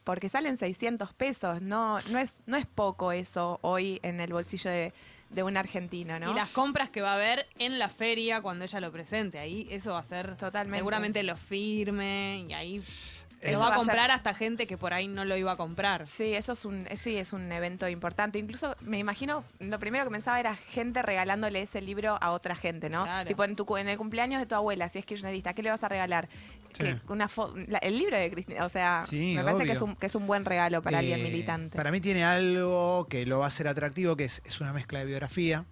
porque 0.05 0.29
salen 0.29 0.57
600 0.57 1.13
pesos, 1.15 1.63
no, 1.63 1.99
no, 2.11 2.19
es, 2.19 2.35
no 2.47 2.57
es 2.57 2.67
poco 2.67 3.13
eso 3.13 3.59
hoy 3.63 3.99
en 4.03 4.21
el 4.21 4.33
bolsillo 4.33 4.71
de, 4.71 4.93
de 5.31 5.43
un 5.43 5.57
argentino, 5.57 6.19
¿no? 6.19 6.31
Y 6.31 6.35
las 6.35 6.51
compras 6.51 6.91
que 6.91 7.01
va 7.01 7.13
a 7.13 7.15
haber 7.15 7.47
en 7.59 7.79
la 7.79 7.89
feria 7.89 8.41
cuando 8.41 8.65
ella 8.65 8.81
lo 8.81 8.93
presente. 8.93 9.39
Ahí 9.39 9.67
eso 9.71 9.93
va 9.93 9.99
a 9.99 10.05
ser. 10.05 10.37
Totalmente. 10.37 10.79
Seguramente 10.79 11.23
lo 11.23 11.37
firme 11.37 12.45
y 12.49 12.53
ahí 12.53 12.83
lo 13.53 13.61
va 13.61 13.69
a 13.73 13.75
comprar 13.77 14.11
hasta 14.11 14.35
gente 14.35 14.67
que 14.67 14.77
por 14.79 14.93
ahí 14.95 15.07
no 15.09 15.25
lo 15.25 15.37
iba 15.37 15.53
a 15.53 15.57
comprar. 15.57 16.07
Sí, 16.07 16.35
eso 16.35 16.53
es 16.53 16.65
un, 16.65 16.87
eh, 16.89 16.97
sí, 16.97 17.17
es 17.17 17.33
un 17.33 17.51
evento 17.53 17.89
importante. 17.89 18.39
Incluso 18.39 18.75
me 18.81 18.99
imagino, 18.99 19.45
lo 19.61 19.79
primero 19.79 20.05
que 20.05 20.11
pensaba 20.11 20.41
era 20.41 20.57
gente 20.57 21.03
regalándole 21.03 21.63
ese 21.63 21.81
libro 21.83 22.17
a 22.21 22.31
otra 22.33 22.55
gente, 22.57 22.89
¿no? 22.91 23.05
Claro. 23.05 23.29
Tipo 23.29 23.45
en, 23.45 23.57
tu, 23.57 23.65
cu- 23.67 23.77
en 23.77 23.89
el 23.89 23.97
cumpleaños 23.99 24.41
de 24.41 24.47
tu 24.47 24.55
abuela, 24.55 24.89
si 24.89 24.99
es 24.99 25.05
kirchnerista, 25.07 25.55
¿qué 25.55 25.63
le 25.63 25.71
vas 25.71 25.83
a 25.85 25.89
regalar? 25.89 26.29
Sí. 26.73 26.83
Que 26.83 26.99
una 27.09 27.29
fo- 27.29 27.55
la- 27.69 27.79
el 27.79 27.99
libro 27.99 28.17
de 28.17 28.31
Cristina, 28.31 28.65
o 28.65 28.69
sea, 28.69 29.05
Sí, 29.07 29.35
me 29.37 29.45
parece 29.45 29.65
que 29.65 29.73
es, 29.73 29.81
un, 29.83 29.95
que 29.95 30.07
es 30.07 30.15
un 30.17 30.27
buen 30.27 30.45
regalo 30.45 30.83
para 30.83 30.99
alguien 30.99 31.21
Eh, 31.21 31.23
militante. 31.23 31.77
Para 31.77 31.93
mí 31.93 32.01
tiene 32.01 32.25
algo 32.25 33.07
que 33.09 33.27
lo 33.27 33.39
va 33.39 33.45
a 33.45 33.49
hacer 33.49 33.69
atractivo, 33.69 34.17
que 34.17 34.25
es, 34.25 34.43
es 34.45 34.61
una 34.61 34.73
mezcla 34.73 34.99
de 34.99 35.05
biografía 35.05 35.65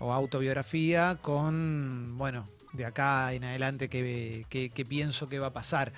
o 0.00 0.12
autobiografía 0.12 1.16
con, 1.22 2.16
bueno, 2.16 2.44
de 2.72 2.86
acá 2.86 3.32
en 3.32 3.44
adelante 3.44 3.88
que, 3.88 4.44
que- 4.48 4.70
que 4.70 4.84
pienso 4.84 5.28
que 5.28 5.38
va 5.38 5.48
a 5.48 5.52
pasar. 5.52 5.92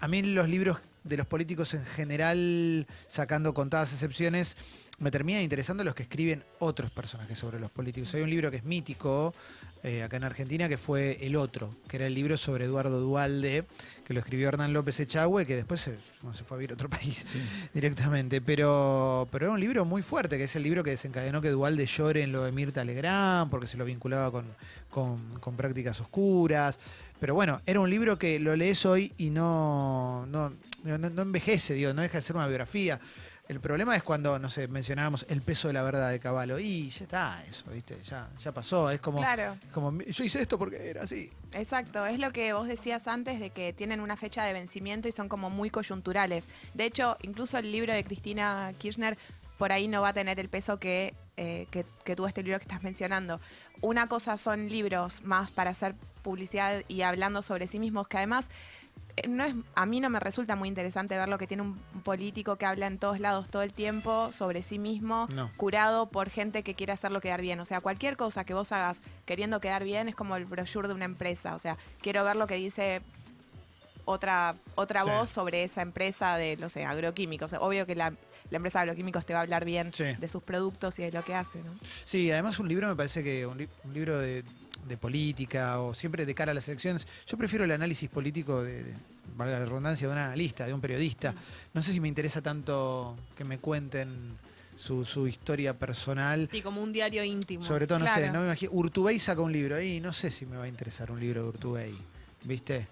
A 0.00 0.08
mí 0.08 0.22
los 0.22 0.48
libros 0.48 0.78
de 1.04 1.16
los 1.16 1.26
políticos 1.26 1.74
en 1.74 1.84
general, 1.84 2.86
sacando 3.08 3.54
contadas 3.54 3.92
excepciones, 3.92 4.56
me 5.02 5.10
terminan 5.10 5.42
interesando 5.42 5.82
los 5.82 5.94
que 5.94 6.04
escriben 6.04 6.44
otros 6.60 6.92
personajes 6.92 7.36
sobre 7.36 7.58
los 7.58 7.72
políticos. 7.72 8.14
Hay 8.14 8.22
un 8.22 8.30
libro 8.30 8.52
que 8.52 8.58
es 8.58 8.64
mítico 8.64 9.34
eh, 9.82 10.04
acá 10.04 10.16
en 10.16 10.22
Argentina 10.22 10.68
que 10.68 10.78
fue 10.78 11.18
El 11.20 11.34
Otro, 11.34 11.74
que 11.88 11.96
era 11.96 12.06
el 12.06 12.14
libro 12.14 12.36
sobre 12.36 12.66
Eduardo 12.66 13.00
Dualde, 13.00 13.64
que 14.04 14.14
lo 14.14 14.20
escribió 14.20 14.46
Hernán 14.46 14.72
López 14.72 15.00
Echagüe, 15.00 15.44
que 15.44 15.56
después 15.56 15.80
se, 15.80 15.98
bueno, 16.20 16.38
se 16.38 16.44
fue 16.44 16.56
a 16.56 16.58
vivir 16.58 16.70
a 16.70 16.74
otro 16.74 16.88
país 16.88 17.26
directamente. 17.74 18.40
Pero, 18.40 19.26
pero 19.32 19.46
era 19.46 19.54
un 19.54 19.58
libro 19.58 19.84
muy 19.84 20.02
fuerte, 20.02 20.38
que 20.38 20.44
es 20.44 20.54
el 20.54 20.62
libro 20.62 20.84
que 20.84 20.90
desencadenó 20.90 21.42
que 21.42 21.50
Dualde 21.50 21.84
llore 21.86 22.22
en 22.22 22.30
lo 22.30 22.44
de 22.44 22.52
Mirta 22.52 22.84
Legrand, 22.84 23.50
porque 23.50 23.66
se 23.66 23.76
lo 23.76 23.84
vinculaba 23.84 24.30
con, 24.30 24.46
con, 24.88 25.18
con 25.40 25.56
prácticas 25.56 26.00
oscuras. 26.00 26.78
Pero 27.18 27.34
bueno, 27.34 27.60
era 27.66 27.80
un 27.80 27.90
libro 27.90 28.16
que 28.16 28.38
lo 28.38 28.54
lees 28.54 28.86
hoy 28.86 29.12
y 29.18 29.30
no, 29.30 30.26
no, 30.26 30.52
no, 30.84 30.96
no 30.96 31.22
envejece, 31.22 31.74
digo, 31.74 31.92
no 31.92 32.02
deja 32.02 32.18
de 32.18 32.22
ser 32.22 32.36
una 32.36 32.46
biografía. 32.46 33.00
El 33.48 33.60
problema 33.60 33.96
es 33.96 34.02
cuando, 34.04 34.38
no 34.38 34.48
sé, 34.48 34.68
mencionábamos 34.68 35.26
el 35.28 35.42
peso 35.42 35.66
de 35.68 35.74
la 35.74 35.82
verdad 35.82 36.10
de 36.10 36.20
Caballo. 36.20 36.58
Y 36.60 36.90
ya 36.90 37.04
está 37.04 37.44
eso, 37.48 37.70
¿viste? 37.72 37.98
Ya, 38.04 38.30
ya 38.40 38.52
pasó. 38.52 38.88
Es 38.90 39.00
como, 39.00 39.18
Claro. 39.18 39.56
como, 39.72 39.92
yo 40.00 40.24
hice 40.24 40.40
esto 40.40 40.58
porque 40.58 40.88
era 40.90 41.02
así. 41.02 41.30
Exacto, 41.52 42.06
es 42.06 42.18
lo 42.20 42.30
que 42.30 42.52
vos 42.52 42.68
decías 42.68 43.06
antes 43.08 43.40
de 43.40 43.50
que 43.50 43.72
tienen 43.72 44.00
una 44.00 44.16
fecha 44.16 44.44
de 44.44 44.52
vencimiento 44.52 45.08
y 45.08 45.12
son 45.12 45.28
como 45.28 45.50
muy 45.50 45.70
coyunturales. 45.70 46.44
De 46.72 46.84
hecho, 46.84 47.16
incluso 47.22 47.58
el 47.58 47.72
libro 47.72 47.92
de 47.92 48.04
Cristina 48.04 48.72
Kirchner 48.78 49.18
por 49.58 49.72
ahí 49.72 49.88
no 49.88 50.02
va 50.02 50.10
a 50.10 50.12
tener 50.14 50.38
el 50.40 50.48
peso 50.48 50.78
que, 50.78 51.14
eh, 51.36 51.66
que, 51.70 51.84
que 52.04 52.16
tuvo 52.16 52.28
este 52.28 52.42
libro 52.42 52.58
que 52.58 52.64
estás 52.64 52.84
mencionando. 52.84 53.40
Una 53.80 54.06
cosa 54.06 54.38
son 54.38 54.68
libros 54.68 55.20
más 55.24 55.50
para 55.50 55.70
hacer 55.70 55.94
publicidad 56.22 56.84
y 56.86 57.02
hablando 57.02 57.42
sobre 57.42 57.66
sí 57.66 57.80
mismos, 57.80 58.06
que 58.06 58.16
además 58.18 58.44
no 59.28 59.44
es, 59.44 59.54
a 59.74 59.86
mí 59.86 60.00
no 60.00 60.08
me 60.10 60.18
resulta 60.20 60.56
muy 60.56 60.68
interesante 60.68 61.16
ver 61.16 61.28
lo 61.28 61.38
que 61.38 61.46
tiene 61.46 61.62
un 61.62 61.74
político 62.02 62.56
que 62.56 62.66
habla 62.66 62.86
en 62.86 62.98
todos 62.98 63.20
lados 63.20 63.48
todo 63.48 63.62
el 63.62 63.72
tiempo 63.72 64.32
sobre 64.32 64.62
sí 64.62 64.78
mismo, 64.78 65.26
No. 65.30 65.50
curado 65.56 66.06
por 66.06 66.30
gente 66.30 66.62
que 66.62 66.74
quiere 66.74 66.92
hacerlo 66.92 67.20
quedar 67.20 67.40
bien. 67.42 67.60
O 67.60 67.64
sea, 67.64 67.80
cualquier 67.80 68.16
cosa 68.16 68.44
que 68.44 68.54
vos 68.54 68.72
hagas 68.72 68.98
queriendo 69.26 69.60
quedar 69.60 69.84
bien 69.84 70.08
es 70.08 70.14
como 70.14 70.36
el 70.36 70.44
brochure 70.46 70.88
de 70.88 70.94
una 70.94 71.04
empresa. 71.04 71.54
O 71.54 71.58
sea, 71.58 71.76
quiero 72.00 72.24
ver 72.24 72.36
lo 72.36 72.46
que 72.46 72.54
dice 72.56 73.00
otra, 74.04 74.56
otra 74.74 75.04
Sí. 75.04 75.10
voz 75.10 75.30
sobre 75.30 75.62
esa 75.64 75.82
empresa 75.82 76.36
de, 76.36 76.56
no 76.56 76.68
sé, 76.68 76.84
agroquímicos. 76.84 77.52
Obvio 77.54 77.86
que 77.86 77.94
la, 77.94 78.12
la 78.50 78.56
empresa 78.56 78.80
de 78.80 78.82
agroquímicos 78.84 79.24
te 79.24 79.32
va 79.32 79.40
a 79.40 79.42
hablar 79.42 79.64
bien 79.64 79.92
Sí. 79.92 80.04
de 80.18 80.28
sus 80.28 80.42
productos 80.42 80.98
y 80.98 81.02
de 81.02 81.12
lo 81.12 81.24
que 81.24 81.34
hace, 81.34 81.62
¿no? 81.62 81.72
Sí, 82.04 82.30
además 82.32 82.58
un 82.58 82.68
libro 82.68 82.88
me 82.88 82.96
parece 82.96 83.22
que 83.22 83.46
un, 83.46 83.58
li- 83.58 83.68
un 83.84 83.94
libro 83.94 84.18
de, 84.18 84.42
de 84.86 84.96
política 84.96 85.80
o 85.80 85.94
siempre 85.94 86.26
de 86.26 86.34
cara 86.34 86.52
a 86.52 86.54
las 86.54 86.66
elecciones. 86.68 87.06
Yo 87.26 87.36
prefiero 87.36 87.64
el 87.64 87.70
análisis 87.70 88.08
político 88.10 88.62
de, 88.62 88.82
de- 88.84 88.94
valga 89.36 89.58
la 89.58 89.64
redundancia, 89.64 90.06
de 90.08 90.12
un 90.12 90.18
analista, 90.18 90.66
de 90.66 90.74
un 90.74 90.80
periodista. 90.80 91.34
No 91.74 91.82
sé 91.82 91.92
si 91.92 92.00
me 92.00 92.08
interesa 92.08 92.42
tanto 92.42 93.14
que 93.36 93.44
me 93.44 93.58
cuenten 93.58 94.26
su, 94.76 95.04
su 95.04 95.26
historia 95.28 95.78
personal. 95.78 96.48
Sí, 96.50 96.60
como 96.62 96.82
un 96.82 96.92
diario 96.92 97.22
íntimo. 97.24 97.64
Sobre 97.64 97.86
todo, 97.86 98.00
no 98.00 98.12
sé, 98.12 98.30
no 98.30 98.40
me 98.40 98.46
imagino. 98.46 98.72
Urtubey 98.72 99.18
saca 99.18 99.40
un 99.40 99.52
libro 99.52 99.80
y 99.80 100.00
no 100.00 100.12
sé 100.12 100.30
si 100.30 100.44
me 100.46 100.56
va 100.56 100.64
a 100.64 100.68
interesar 100.68 101.10
un 101.10 101.20
libro 101.20 101.42
de 101.44 101.48
Urtubey. 101.50 101.94
¿Viste? 102.44 102.88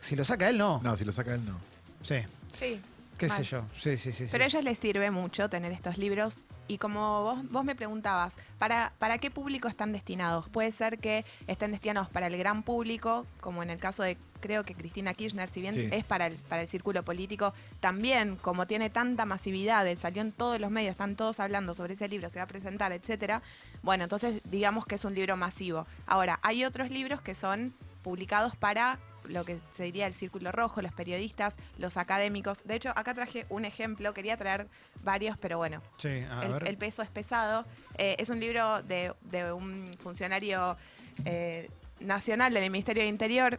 Si 0.00 0.14
lo 0.14 0.24
saca 0.24 0.48
él, 0.50 0.58
no. 0.58 0.80
No, 0.82 0.96
si 0.96 1.04
lo 1.04 1.12
saca 1.12 1.34
él, 1.34 1.44
no. 1.44 1.58
Sí, 2.02 2.16
Sí. 2.58 2.80
qué 3.18 3.26
Mal. 3.26 3.38
sé 3.38 3.44
yo. 3.44 3.64
Sí, 3.80 3.96
sí, 3.96 4.12
sí. 4.12 4.24
sí. 4.24 4.28
Pero 4.30 4.44
a 4.44 4.46
ellos 4.46 4.62
les 4.62 4.78
sirve 4.78 5.10
mucho 5.10 5.48
tener 5.48 5.72
estos 5.72 5.98
libros. 5.98 6.36
Y 6.68 6.78
como 6.78 7.22
vos, 7.22 7.38
vos 7.50 7.64
me 7.64 7.74
preguntabas, 7.76 8.32
¿para, 8.58 8.92
¿para 8.98 9.18
qué 9.18 9.30
público 9.30 9.68
están 9.68 9.92
destinados? 9.92 10.48
Puede 10.48 10.72
ser 10.72 10.96
que 10.98 11.24
estén 11.46 11.70
destinados 11.70 12.08
para 12.08 12.26
el 12.26 12.36
gran 12.36 12.62
público, 12.64 13.24
como 13.40 13.62
en 13.62 13.70
el 13.70 13.78
caso 13.78 14.02
de, 14.02 14.16
creo 14.40 14.64
que 14.64 14.74
Cristina 14.74 15.14
Kirchner, 15.14 15.48
si 15.48 15.60
bien 15.60 15.74
Sí. 15.74 15.88
es 15.92 16.04
para 16.04 16.26
el, 16.26 16.34
para 16.48 16.62
el 16.62 16.68
círculo 16.68 17.04
político, 17.04 17.54
también 17.80 18.36
como 18.36 18.66
tiene 18.66 18.90
tanta 18.90 19.24
masividad, 19.26 19.86
salió 19.96 20.22
en 20.22 20.32
todos 20.32 20.58
los 20.60 20.70
medios, 20.70 20.90
están 20.92 21.14
todos 21.14 21.38
hablando 21.38 21.72
sobre 21.74 21.94
ese 21.94 22.08
libro, 22.08 22.30
se 22.30 22.38
va 22.40 22.44
a 22.44 22.48
presentar, 22.48 22.90
etcétera. 22.92 23.42
Bueno, 23.82 24.04
entonces 24.04 24.40
digamos 24.50 24.86
que 24.86 24.96
es 24.96 25.04
un 25.04 25.14
libro 25.14 25.36
masivo. 25.36 25.84
Ahora, 26.06 26.40
hay 26.42 26.64
otros 26.64 26.90
libros 26.90 27.20
que 27.20 27.34
son 27.36 27.74
publicados 28.02 28.56
para 28.56 28.98
lo 29.28 29.44
que 29.44 29.58
se 29.72 29.84
diría 29.84 30.06
el 30.06 30.14
círculo 30.14 30.52
rojo, 30.52 30.82
los 30.82 30.92
periodistas, 30.92 31.54
los 31.78 31.96
académicos. 31.96 32.58
De 32.64 32.74
hecho, 32.76 32.90
acá 32.96 33.14
traje 33.14 33.46
un 33.48 33.64
ejemplo, 33.64 34.12
quería 34.14 34.36
traer 34.36 34.66
varios, 35.02 35.36
pero 35.38 35.58
bueno, 35.58 35.82
Sí, 35.98 36.08
a 36.30 36.42
el, 36.44 36.52
ver. 36.52 36.68
el 36.68 36.76
peso 36.76 37.02
es 37.02 37.08
pesado. 37.10 37.64
Eh, 37.98 38.16
es 38.18 38.28
un 38.30 38.40
libro 38.40 38.82
de, 38.82 39.12
de 39.22 39.52
un 39.52 39.96
funcionario 40.02 40.76
eh, 41.24 41.70
nacional 42.00 42.52
del 42.54 42.70
Ministerio 42.70 43.02
de 43.02 43.08
Interior, 43.08 43.58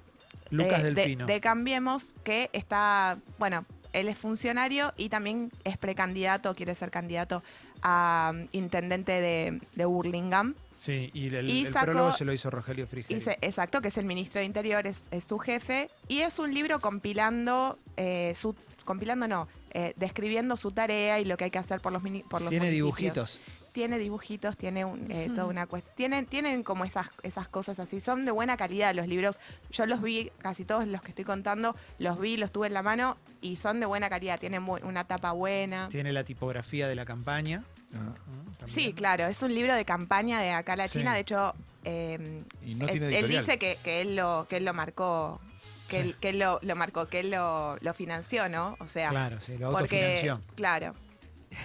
Lucas 0.50 0.80
eh, 0.80 0.84
de- 0.84 0.92
Delfino. 0.94 1.26
De, 1.26 1.42
Cambiemos, 1.42 2.06
que 2.24 2.50
está, 2.54 3.18
bueno, 3.40 3.66
él 3.94 4.10
es 4.10 4.18
funcionario 4.18 4.94
y 4.98 5.10
también 5.10 5.50
es 5.64 5.78
precandidato, 5.78 6.54
quiere 6.54 6.76
ser 6.76 6.92
candidato 6.92 7.42
a 7.82 8.32
um, 8.34 8.48
intendente 8.52 9.12
de, 9.14 9.60
de 9.76 9.86
Burlingame. 9.86 10.54
Sí, 10.76 11.10
y 11.14 11.34
el, 11.34 11.50
y 11.50 11.66
el 11.66 11.74
sacó- 11.74 11.86
prólogo 11.86 12.12
se 12.14 12.26
lo 12.26 12.34
hizo 12.34 12.50
Rogelio 12.50 12.88
Frigerio. 12.88 13.24
Se- 13.24 13.38
exacto, 13.42 13.82
que 13.82 13.88
es 13.88 13.98
el 13.98 14.06
ministro 14.06 14.40
de 14.40 14.46
Interior, 14.46 14.86
es, 14.88 15.04
es 15.12 15.24
su 15.24 15.40
jefe. 15.40 15.90
Y 16.08 16.20
es 16.20 16.38
un 16.40 16.54
libro 16.54 16.80
compilando 16.80 17.78
eh, 17.98 18.34
su. 18.36 18.56
Compilando 18.86 19.28
no, 19.28 19.50
eh, 19.72 19.94
describiendo 19.98 20.56
su 20.56 20.72
tarea 20.72 21.20
y 21.20 21.26
lo 21.26 21.36
que 21.36 21.44
hay 21.46 21.52
que 21.52 21.58
hacer 21.58 21.82
por 21.82 21.92
los, 21.92 22.02
mini- 22.04 22.24
por 22.24 22.42
los 22.42 22.50
Tiene 22.52 22.68
municipios. 22.68 22.96
dibujitos. 22.96 23.40
Tiene 23.78 24.00
dibujitos, 24.00 24.58
tiene 24.58 24.86
un, 24.86 25.06
eh, 25.12 25.30
toda 25.36 25.46
una 25.46 25.68
cuestión. 25.68 25.94
Tienen, 25.96 26.26
tienen 26.26 26.64
como 26.64 26.84
esas, 26.84 27.10
esas 27.22 27.48
cosas 27.48 27.78
así. 27.78 28.00
Son 28.00 28.26
de 28.26 28.32
buena 28.32 28.58
calidad 28.58 28.96
los 28.96 29.08
libros. 29.08 29.38
Yo 29.70 29.86
los 29.86 30.02
vi, 30.02 30.32
casi 30.40 30.66
todos 30.66 30.88
los 30.88 31.00
que 31.04 31.10
estoy 31.10 31.26
contando, 31.26 31.76
los 32.00 32.20
vi, 32.20 32.38
los 32.38 32.52
tuve 32.52 32.66
en 32.66 32.74
la 32.74 32.82
mano 32.82 33.18
y 33.40 33.58
son 33.58 33.80
de 33.80 33.86
buena 33.86 34.10
calidad. 34.10 34.40
Tienen 34.40 34.66
bu- 34.66 34.84
una 34.84 35.04
tapa 35.04 35.32
buena. 35.34 35.90
Tiene 35.90 36.12
la 36.12 36.24
tipografía 36.24 36.88
de 36.88 36.96
la 36.96 37.06
campaña. 37.06 37.64
Ah, 37.94 38.16
¿no? 38.62 38.68
Sí, 38.68 38.94
claro, 38.94 39.28
es 39.28 39.44
un 39.44 39.54
libro 39.54 39.76
de 39.76 39.86
campaña 39.86 40.42
de 40.42 40.50
acá 40.54 40.74
a 40.74 40.78
la 40.78 40.88
Sí. 40.88 40.98
China. 40.98 41.14
De 41.14 41.20
hecho, 41.20 41.54
eh, 41.84 42.42
Y 42.66 42.74
no 42.74 42.88
él, 42.88 43.28
dice 43.30 43.60
que, 43.60 43.78
que 43.84 44.02
él 44.02 44.16
lo, 44.16 44.48
que 44.50 44.58
él 44.58 44.66
lo 44.66 44.74
marcó, 44.74 45.40
que, 45.88 46.02
Sí. 46.02 46.10
él, 46.10 46.16
que 46.20 46.30
él 46.30 46.40
lo, 46.40 46.58
lo 46.64 46.76
marcó, 46.76 47.06
que 47.06 47.20
él 47.20 47.30
lo, 47.30 47.78
lo 47.80 47.94
financió, 47.94 48.50
¿no? 48.50 48.76
O 48.80 48.88
sea, 48.88 49.12
Claro, 49.12 49.40
sí, 49.40 49.56
lo 49.60 49.72
porque, 49.72 50.16
autofinanció. 50.16 50.42
claro, 50.56 50.94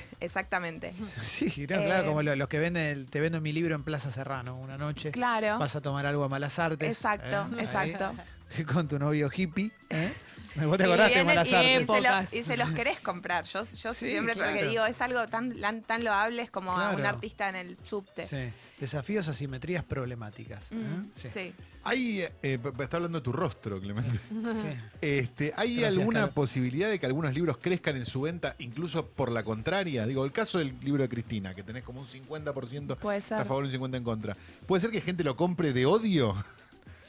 exactamente. 0.21 0.93
Sí, 1.23 1.67
no, 1.69 1.77
Eh, 1.77 1.85
claro, 1.87 2.07
como 2.07 2.23
lo- 2.23 2.37
los 2.37 2.49
que 2.49 2.59
venden, 2.59 2.85
el- 2.85 3.07
te 3.11 3.21
vendo 3.21 3.41
mi 3.41 3.53
libro 3.53 3.75
en 3.75 3.83
Plaza 3.83 4.11
Serrano 4.11 4.57
una 4.57 4.77
noche. 4.79 5.11
Claro, 5.13 5.59
Vas 5.59 5.77
a 5.77 5.81
tomar 5.81 6.07
algo 6.07 6.25
a 6.25 6.29
Malas 6.29 6.59
Artes. 6.59 6.91
exacto, 6.91 7.27
¿eh? 7.57 7.67
Ahí, 7.75 7.91
exacto. 7.91 8.15
con 8.73 8.87
tu 8.89 8.99
novio 8.99 9.31
hippie. 9.35 9.71
¿eh? 9.91 10.13
¿Vos 10.67 10.77
te 10.79 10.85
de 10.87 11.25
Malas 11.25 11.49
y- 11.49 11.55
Artes? 11.55 11.83
Y, 11.83 11.87
se 11.87 11.93
lo- 11.93 11.97
Épocas. 11.99 12.35
y 12.35 12.43
se 12.43 12.57
los 12.57 12.71
querés 12.71 13.01
comprar. 13.01 13.45
Yo, 13.45 13.63
yo 13.65 13.95
Sí, 13.95 14.11
siempre, 14.11 14.35
porque 14.35 14.53
claro. 14.53 14.69
digo, 14.69 14.87
es 14.87 15.01
algo 15.01 15.27
tan, 15.27 15.55
tan, 15.83 16.05
loable 16.05 16.43
es 16.43 16.51
como 16.51 16.73
a 16.73 16.91
un 16.93 17.05
artista 17.07 17.49
en 17.49 17.57
el 17.57 17.77
subte. 17.83 18.27
Sí. 18.27 18.53
Desafíos 18.79 19.29
a 19.29 19.35
simetrías 19.35 19.85
problemáticas. 19.85 20.71
¿eh? 20.73 20.77
Sí. 21.15 21.29
sí. 21.33 21.55
Hay, 21.85 22.25
eh, 22.43 22.59
está 22.81 22.97
hablando 22.99 23.19
de 23.19 23.25
tu 23.25 23.33
rostro, 23.33 23.81
Clemente. 23.81 24.19
Sí. 24.31 24.79
Este, 25.01 25.53
¿Hay 25.57 25.77
Gracias, 25.77 25.99
alguna 25.99 26.29
posibilidad 26.31 26.89
de 26.91 26.99
que 26.99 27.07
algunos 27.07 27.33
libros 27.35 27.57
crezcan 27.59 27.97
en 27.97 28.05
su 28.05 28.23
venta, 28.23 28.55
incluso 28.59 29.07
por 29.07 29.31
la 29.33 29.43
contraria? 29.43 30.07
Digo, 30.07 30.25
el 30.25 30.33
caso 30.33 30.59
del 30.59 30.75
libro 30.83 31.03
de 31.03 31.09
Cristina, 31.09 31.55
que 31.55 31.63
tenés 31.63 31.85
como 31.85 32.01
un 32.01 32.07
50% 32.07 32.97
Puede 32.97 33.19
a 33.19 33.45
favor 33.45 33.65
y 33.67 33.75
un 33.77 33.83
50% 33.91 33.97
en 33.97 34.05
contra. 34.05 34.37
¿Puede 34.67 34.81
ser 34.81 34.91
que 34.91 35.01
gente 35.01 35.25
lo 35.25 35.37
compre 35.37 35.73
de 35.73 35.87
odio? 35.87 36.35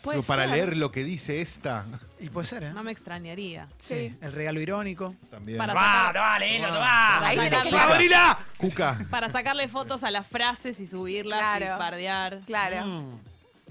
Puede 0.04 0.18
Digo, 0.18 0.28
para 0.28 0.44
ser. 0.44 0.52
leer 0.52 0.78
lo 0.78 0.92
que 0.92 1.04
dice 1.04 1.42
esta. 1.42 1.86
Y 2.20 2.30
puede 2.30 2.46
ser, 2.46 2.64
¿eh? 2.64 2.74
No 2.74 2.84
me 2.84 2.92
extrañaría. 2.92 3.68
Sí. 3.80 4.10
Sí. 4.10 4.18
El 4.22 4.34
regalo 4.34 4.60
irónico. 4.60 5.16
También. 5.32 5.58
Para 5.58 5.74
¡Va, 5.74 5.82
sacar- 5.82 6.14
dale, 6.14 6.60
lo 6.60 6.68
Ah, 6.68 7.20
va! 7.22 7.28
Ahí 7.30 7.38
tenés 7.38 7.64
que! 7.64 8.58
Cuca. 8.58 9.00
Para 9.10 9.30
sacarle 9.30 9.68
fotos 9.70 10.04
a 10.04 10.12
las 10.12 10.28
frases 10.28 10.80
y 10.82 10.88
subirlas 10.88 11.40
Claro. 11.40 11.66
y 11.66 11.80
bardear. 11.80 12.40
Claro. 12.46 12.86
Mm. 12.86 13.20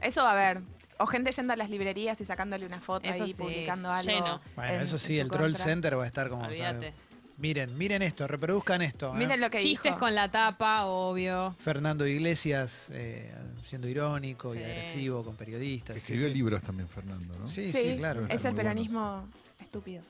Eso 0.01 0.23
va 0.25 0.31
a 0.31 0.33
haber. 0.33 0.63
O 0.99 1.07
gente 1.07 1.33
yendo 1.33 1.53
a 1.53 1.57
las 1.57 1.69
librerías 1.69 2.21
y 2.21 2.25
sacándole 2.25 2.65
una 2.65 2.81
foto 2.81 3.09
Eso 3.09 3.25
ahí, 3.25 3.33
sí, 3.35 3.43
publicando 3.43 3.91
algo. 3.93 4.11
lleno. 4.11 4.41
Bueno, 4.57 4.73
en- 4.73 4.81
eso 4.81 4.99
sí, 4.99 5.17
su 5.17 5.21
el 5.23 5.31
Troll 5.31 5.51
contra. 5.53 5.65
Center 5.65 5.99
va 5.99 6.05
a 6.05 6.07
estar 6.07 6.29
como. 6.31 6.45
Olvídate. 6.45 6.93
¿sabes? 6.93 6.95
Miren, 7.39 7.77
miren 7.77 8.03
esto, 8.03 8.29
reproduzcan 8.29 8.83
esto. 8.83 9.11
¿eh? 9.15 9.19
Miren 9.19 9.41
lo 9.41 9.51
que 9.51 9.59
Chistes 9.59 9.93
dijo. 9.93 9.99
con 9.99 10.15
la 10.15 10.31
tapa, 10.31 10.85
obvio. 10.85 11.57
Fernando 11.59 12.07
Iglesias 12.07 12.87
eh, 12.91 13.33
siendo 13.65 13.89
irónico 13.89 14.55
y 14.55 14.59
Sí. 14.59 14.65
agresivo 14.65 15.25
con 15.25 15.35
periodistas. 15.37 15.97
Escribió 15.97 16.29
sí, 16.29 16.35
libros 16.35 16.63
también, 16.63 16.89
Fernando, 16.89 17.37
¿no? 17.39 17.49
Sí, 17.49 17.73
Sí, 17.73 17.91
sí, 17.93 17.97
claro. 17.97 18.27
Es 18.29 18.45
el 18.45 18.53
muy 18.53 18.63
peronismo 18.63 19.29
estúpido. 19.61 20.03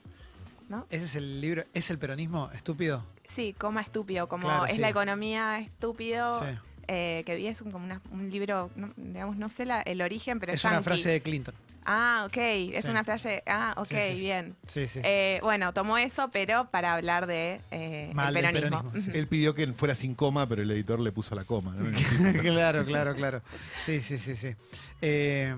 ¿No? 0.68 0.86
Ese 0.90 1.04
es 1.04 1.16
el 1.16 1.40
libro, 1.40 1.64
¿es 1.74 1.90
el 1.90 1.98
peronismo 1.98 2.50
estúpido? 2.54 3.04
Sí, 3.32 3.54
coma 3.58 3.80
estúpido, 3.82 4.28
como 4.28 4.48
Claro, 4.48 4.66
es 4.66 4.74
sí. 4.76 4.80
la 4.80 4.88
economía 4.88 5.58
estúpido, 5.58 6.40
Sí. 6.40 6.46
eh, 6.88 7.22
que 7.26 7.36
vi 7.36 7.46
es 7.46 7.60
un- 7.62 7.70
como 7.72 7.84
una- 7.84 8.00
un 8.10 8.30
libro, 8.30 8.70
no, 8.76 8.88
digamos, 8.96 9.36
no 9.36 9.48
sé 9.48 9.64
la- 9.66 9.82
el 9.82 10.00
origen, 10.02 10.38
pero 10.40 10.52
Es 10.52 10.64
una 10.64 10.82
frase 10.82 11.10
de 11.10 11.20
Clinton. 11.20 11.54
Ah, 11.84 12.24
ok, 12.26 12.36
es 12.36 12.84
Sí. 12.84 12.90
una 12.90 13.04
frase, 13.04 13.42
ah, 13.46 13.74
ok, 13.76 13.86
Sí, 13.86 13.96
sí. 14.12 14.20
bien. 14.20 14.54
Sí, 14.66 14.86
sí. 14.88 15.00
Eh, 15.02 15.40
bueno, 15.42 15.72
tomó 15.72 15.98
eso, 15.98 16.30
pero 16.30 16.68
para 16.70 16.94
hablar 16.94 17.26
de 17.26 17.60
eh, 17.70 18.06
el 18.10 18.14
Mal 18.14 18.32
peronismo. 18.34 18.92
Él 19.12 19.26
pidió 19.26 19.54
que 19.54 19.66
fuera 19.72 19.94
sin 19.94 20.14
coma, 20.14 20.46
pero 20.48 20.62
el 20.62 20.70
editor 20.70 21.00
le 21.00 21.12
puso 21.12 21.34
la 21.34 21.44
coma. 21.44 21.74
¿no? 21.74 21.90
claro, 22.42 22.84
claro, 22.84 23.14
claro. 23.14 23.42
Sí, 23.84 24.00
sí, 24.00 24.18
sí, 24.18 24.36
sí. 24.36 24.54
Eh, 25.00 25.54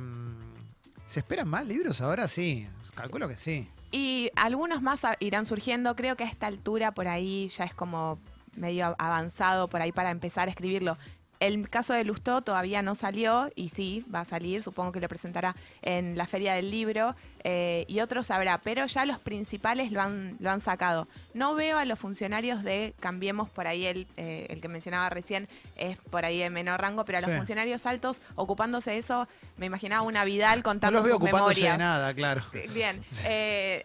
¿Se 1.07 1.21
esperan 1.21 1.49
más 1.49 1.66
libros 1.66 2.00
ahora? 2.00 2.26
Sí, 2.28 2.66
calculo 2.95 3.28
que 3.28 3.37
sí. 3.37 3.69
Y 3.93 4.31
algunos 4.37 4.83
más 4.83 5.00
irán 5.21 5.47
surgiendo. 5.47 5.95
Creo 5.95 6.16
que 6.16 6.25
a 6.25 6.28
esta 6.28 6.47
altura 6.47 6.93
por 6.93 7.07
ahí 7.07 7.49
ya 7.57 7.64
es 7.64 7.75
como 7.75 8.19
medio 8.57 8.95
avanzado 8.99 9.69
por 9.69 9.81
ahí 9.83 9.93
para 9.93 10.11
empezar 10.11 10.49
a 10.49 10.50
escribirlo. 10.50 10.97
El 11.40 11.68
caso 11.68 11.92
de 11.92 12.04
Lustó 12.04 12.40
todavía 12.42 12.80
no 12.80 12.94
salió 12.94 13.50
y 13.54 13.68
sí, 13.68 14.04
va 14.14 14.20
a 14.20 14.24
salir, 14.24 14.62
supongo 14.62 14.92
que 14.92 15.00
lo 15.00 15.08
presentará 15.08 15.54
en 15.82 16.16
la 16.16 16.26
Feria 16.26 16.54
del 16.54 16.70
Libro 16.70 17.14
eh, 17.42 17.84
y 17.88 18.00
otros 18.00 18.30
habrá, 18.30 18.58
pero 18.58 18.86
ya 18.86 19.04
los 19.04 19.18
principales 19.18 19.92
lo 19.92 20.00
han, 20.00 20.36
lo 20.40 20.50
han 20.50 20.60
sacado. 20.60 21.06
No 21.34 21.54
veo 21.54 21.76
a 21.76 21.84
los 21.84 21.98
funcionarios 21.98 22.62
de 22.62 22.94
Cambiemos 23.00 23.50
por 23.50 23.66
ahí, 23.66 23.84
el, 23.84 24.06
eh, 24.16 24.46
el 24.48 24.60
que 24.62 24.68
mencionaba 24.68 25.10
recién 25.10 25.46
es 25.76 25.98
por 26.10 26.24
ahí 26.24 26.38
de 26.38 26.50
menor 26.50 26.80
rango, 26.80 27.04
pero 27.04 27.18
a 27.18 27.20
los 27.20 27.30
Sí. 27.30 27.36
funcionarios 27.36 27.84
altos 27.84 28.20
ocupándose 28.36 28.92
de 28.92 28.98
eso, 28.98 29.26
me 29.58 29.66
imaginaba 29.66 30.02
una 30.06 30.24
Vidal 30.24 30.58
No 30.58 30.62
contando 30.62 30.98
los 30.98 31.04
veo 31.04 31.16
sus 31.16 31.22
ocupándose 31.22 31.60
memorias. 31.60 31.72
de 31.78 31.84
nada, 31.84 32.14
claro. 32.14 32.42
Bien, 32.72 33.04
eh, 33.24 33.82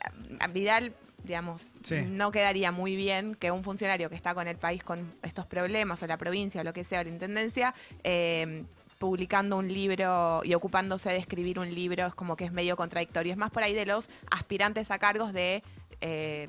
Vidal, 0.53 0.93
digamos, 1.29 1.71
Sí. 1.83 2.01
no 2.07 2.31
quedaría 2.31 2.71
muy 2.71 2.95
bien 2.95 3.36
que 3.36 3.51
un 3.51 3.63
funcionario 3.63 4.09
que 4.09 4.15
está 4.15 4.33
con 4.33 4.48
el 4.48 4.57
país 4.57 4.83
con 4.83 5.00
estos 5.24 5.45
problemas, 5.45 6.01
o 6.03 6.07
la 6.07 6.17
provincia, 6.17 6.62
o 6.62 6.63
lo 6.63 6.74
que 6.74 6.83
sea, 6.83 7.01
o 7.01 7.03
la 7.03 7.09
intendencia, 7.12 7.74
eh, 8.03 8.63
publicando 8.98 9.55
un 9.57 9.71
libro 9.71 10.41
y 10.43 10.53
ocupándose 10.55 11.09
de 11.12 11.17
escribir 11.17 11.59
un 11.59 11.74
libro, 11.74 12.05
es 12.07 12.15
como 12.15 12.36
que 12.36 12.45
es 12.45 12.51
medio 12.51 12.75
contradictorio. 12.75 13.31
Es 13.31 13.38
más 13.38 13.51
por 13.51 13.63
ahí 13.63 13.74
de 13.74 13.86
los 13.86 14.09
aspirantes 14.31 14.91
a 14.91 14.98
cargos 15.00 15.31
de... 15.31 15.63
eh, 16.01 16.48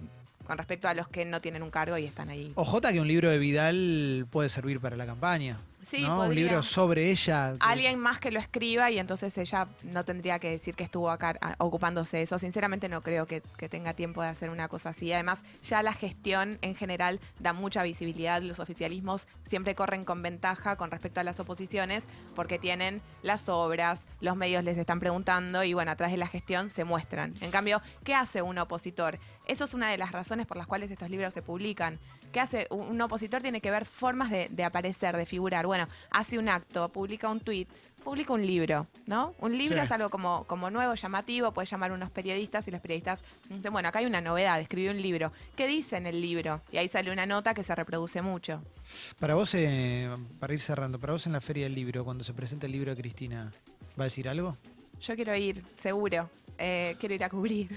con 0.51 0.59
respecto 0.59 0.89
a 0.89 0.95
los 0.95 1.07
que 1.07 1.25
no 1.25 1.41
tienen 1.41 1.63
un 1.63 1.71
cargo 1.71 1.97
y 1.97 2.07
están 2.07 2.29
ahí. 2.29 2.51
Ojota 2.57 2.93
que 2.93 3.01
un 3.01 3.07
libro 3.07 3.31
de 3.31 3.39
Vidal 3.39 4.27
puede 4.31 4.49
servir 4.49 4.81
para 4.81 4.97
la 4.97 5.07
campaña. 5.07 5.57
Sí, 5.83 6.03
¿no? 6.03 6.23
Un 6.25 6.35
libro 6.35 6.63
sobre 6.63 7.11
ella. 7.11 7.55
Alguien 7.61 7.99
más 7.99 8.19
que 8.21 8.31
lo 8.31 8.39
escriba 8.39 8.91
y 8.91 8.99
entonces 8.99 9.37
ella 9.39 9.67
no 9.83 10.05
tendría 10.05 10.39
que 10.39 10.51
decir 10.51 10.75
que 10.75 10.85
estuvo 10.85 11.09
acá 11.11 11.37
a- 11.41 11.55
ocupándose 11.59 12.19
de 12.19 12.25
eso. 12.25 12.39
Sinceramente 12.39 12.89
no 12.89 13.01
creo 13.01 13.27
que, 13.27 13.43
que 13.57 13.69
tenga 13.69 13.95
tiempo 13.95 14.23
de 14.23 14.29
hacer 14.29 14.51
una 14.51 14.69
cosa 14.69 14.91
así. 14.91 15.11
Además, 15.13 15.39
ya 15.67 15.83
la 15.83 15.93
gestión 15.95 16.59
en 16.63 16.75
general 16.75 17.19
da 17.41 17.53
mucha 17.55 17.83
visibilidad. 17.83 18.43
Los 18.43 18.59
oficialismos 18.61 19.27
siempre 19.49 19.75
corren 19.75 20.05
con 20.05 20.21
ventaja 20.23 20.77
con 20.77 20.91
respecto 20.91 21.21
a 21.21 21.25
las 21.25 21.41
oposiciones 21.41 22.05
porque 22.37 22.59
tienen 22.59 23.01
las 23.23 23.49
obras, 23.49 24.01
los 24.21 24.37
medios 24.37 24.63
les 24.65 24.77
están 24.77 25.01
preguntando 25.01 25.65
y 25.65 25.73
bueno, 25.75 25.93
atrás 25.93 26.11
de 26.11 26.19
la 26.19 26.27
gestión 26.29 26.71
se 26.71 26.85
muestran. 26.85 27.35
En 27.41 27.51
cambio, 27.51 27.81
¿qué 28.05 28.15
hace 28.15 28.43
un 28.43 28.59
opositor? 28.59 29.19
Eso 29.51 29.65
es 29.65 29.75
una 29.75 29.91
de 29.91 29.99
las 29.99 30.13
razones 30.13 30.47
por 30.47 30.57
las 30.57 30.69
cuales 30.69 30.91
estos 30.93 31.11
libros 31.11 31.35
se 31.35 31.43
publican. 31.43 31.99
¿Qué 32.33 32.39
hace? 32.39 32.69
Un 32.71 33.01
opositor 33.01 33.43
tiene 33.43 33.61
que 33.61 33.73
ver 33.73 33.85
formas 33.85 34.31
de, 34.31 34.49
de 34.49 34.63
aparecer, 34.63 35.17
de 35.17 35.27
figurar. 35.27 35.67
Bueno, 35.67 35.87
hace 36.13 36.39
un 36.39 36.49
acto, 36.49 36.89
publica 36.91 37.29
un 37.29 37.41
tweet, 37.41 37.67
publica 38.05 38.33
un 38.33 38.47
libro, 38.47 38.87
¿no? 39.07 39.35
Un 39.41 39.59
libro 39.59 39.79
Sí. 39.79 39.83
es 39.85 39.91
algo 39.91 40.09
como, 40.09 40.45
como 40.45 40.71
nuevo, 40.71 40.95
llamativo, 40.95 41.51
puede 41.53 41.67
llamar 41.67 41.91
a 41.91 41.95
unos 41.95 42.13
periodistas 42.13 42.69
y 42.69 42.71
los 42.71 42.81
periodistas 42.81 43.19
dicen, 43.49 43.73
bueno, 43.73 43.89
acá 43.89 43.99
hay 43.99 44.07
una 44.07 44.21
novedad, 44.21 44.61
escribí 44.61 44.87
un 44.89 45.03
libro. 45.03 45.33
¿Qué 45.57 45.67
dice 45.67 45.97
en 45.97 46.07
el 46.07 46.21
libro? 46.21 46.63
Y 46.71 46.77
ahí 46.79 46.89
sale 46.89 47.11
una 47.11 47.27
nota 47.27 47.53
que 47.53 47.65
se 47.65 47.75
reproduce 47.75 48.23
mucho. 48.23 48.63
Para 49.19 49.35
vos, 49.35 49.53
eh, 49.55 50.09
para 50.39 50.55
ir 50.55 50.61
cerrando, 50.61 51.01
para 51.01 51.15
vos 51.15 51.27
en 51.27 51.33
la 51.33 51.41
Feria 51.41 51.65
del 51.65 51.75
Libro, 51.75 52.05
cuando 52.05 52.23
se 52.23 52.33
presenta 52.35 52.67
el 52.67 52.73
libro 52.73 52.95
de 52.95 53.01
Cristina, 53.03 53.51
¿va 53.99 54.05
a 54.05 54.07
decir 54.07 54.29
algo? 54.29 54.57
Yo 55.01 55.17
quiero 55.17 55.35
ir, 55.37 55.63
seguro. 55.81 56.29
Eh, 56.59 56.95
quiero 57.01 57.15
ir 57.15 57.25
a 57.25 57.31
cubrir. 57.31 57.69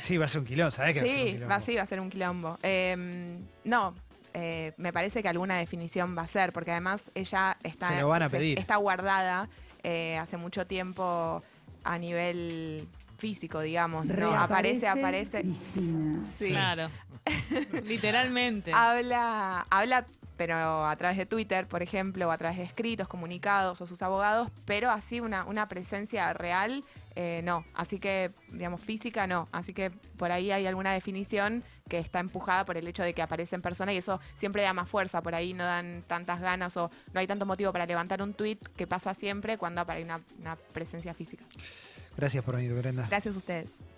Sí, 0.00 0.16
va 0.16 0.24
a 0.24 0.28
ser 0.28 0.40
un 0.40 0.46
quilombo, 0.46 0.70
¿sabés 0.72 0.94
que 0.94 1.00
va 1.00 1.06
a 1.06 1.08
ser 1.08 1.18
un 1.20 1.24
Sí, 1.26 1.32
quilombo? 1.34 1.48
va, 1.54 1.60
sí, 1.60 1.74
va 1.76 1.82
a 1.82 1.86
ser 1.86 2.00
un 2.00 2.10
quilombo. 2.10 2.58
Eh, 2.64 3.38
no, 3.64 3.94
eh, 4.32 4.72
me 4.76 4.92
parece 4.92 5.22
que 5.22 5.28
alguna 5.28 5.56
definición 5.56 6.16
va 6.18 6.22
a 6.22 6.26
ser, 6.26 6.52
porque 6.52 6.72
además 6.72 7.02
ella 7.14 7.56
está, 7.62 7.88
Se 7.90 8.00
lo 8.00 8.08
van 8.08 8.24
a 8.24 8.28
pedir. 8.28 8.58
está 8.58 8.76
guardada 8.76 9.48
eh, 9.84 10.18
hace 10.18 10.36
mucho 10.36 10.66
tiempo 10.66 11.44
a 11.84 11.98
nivel 11.98 12.88
físico, 13.18 13.60
digamos. 13.60 14.06
No, 14.06 14.34
aparece, 14.34 14.88
aparece. 14.88 15.42
Cristina. 15.42 16.24
Sí. 16.36 16.48
Claro. 16.48 16.90
Literalmente. 17.84 18.72
Habla, 18.74 19.64
habla, 19.70 20.04
pero 20.36 20.86
a 20.86 20.96
través 20.96 21.16
de 21.16 21.26
Twitter, 21.26 21.66
por 21.66 21.82
ejemplo, 21.82 22.28
o 22.28 22.30
a 22.30 22.38
través 22.38 22.58
de 22.58 22.64
escritos, 22.64 23.08
comunicados 23.08 23.80
o 23.80 23.86
sus 23.86 24.02
abogados, 24.02 24.50
pero 24.64 24.90
así 24.90 25.20
una, 25.20 25.44
una 25.44 25.68
presencia 25.68 26.32
real, 26.32 26.84
eh, 27.16 27.42
no. 27.44 27.64
Así 27.74 27.98
que, 27.98 28.32
digamos, 28.50 28.82
física 28.82 29.26
no. 29.26 29.48
Así 29.52 29.72
que 29.72 29.90
por 29.90 30.32
ahí 30.32 30.50
hay 30.50 30.66
alguna 30.66 30.92
definición 30.92 31.62
que 31.88 31.98
está 31.98 32.20
empujada 32.20 32.64
por 32.64 32.76
el 32.76 32.86
hecho 32.88 33.02
de 33.02 33.14
que 33.14 33.22
aparece 33.22 33.54
en 33.54 33.62
persona 33.62 33.92
y 33.92 33.98
eso 33.98 34.20
siempre 34.36 34.62
da 34.62 34.72
más 34.72 34.88
fuerza. 34.88 35.22
Por 35.22 35.34
ahí 35.34 35.54
no 35.54 35.64
dan 35.64 36.02
tantas 36.06 36.40
ganas 36.40 36.76
o 36.76 36.90
no 37.12 37.20
hay 37.20 37.26
tanto 37.26 37.46
motivo 37.46 37.72
para 37.72 37.86
levantar 37.86 38.22
un 38.22 38.34
tweet 38.34 38.58
que 38.76 38.86
pasa 38.86 39.14
siempre 39.14 39.58
cuando 39.58 39.84
hay 39.86 40.02
una, 40.02 40.20
una 40.40 40.56
presencia 40.56 41.14
física. 41.14 41.44
Gracias 42.16 42.44
por 42.44 42.56
venir, 42.56 42.74
Brenda. 42.74 43.06
Gracias 43.08 43.34
a 43.34 43.38
ustedes. 43.38 43.93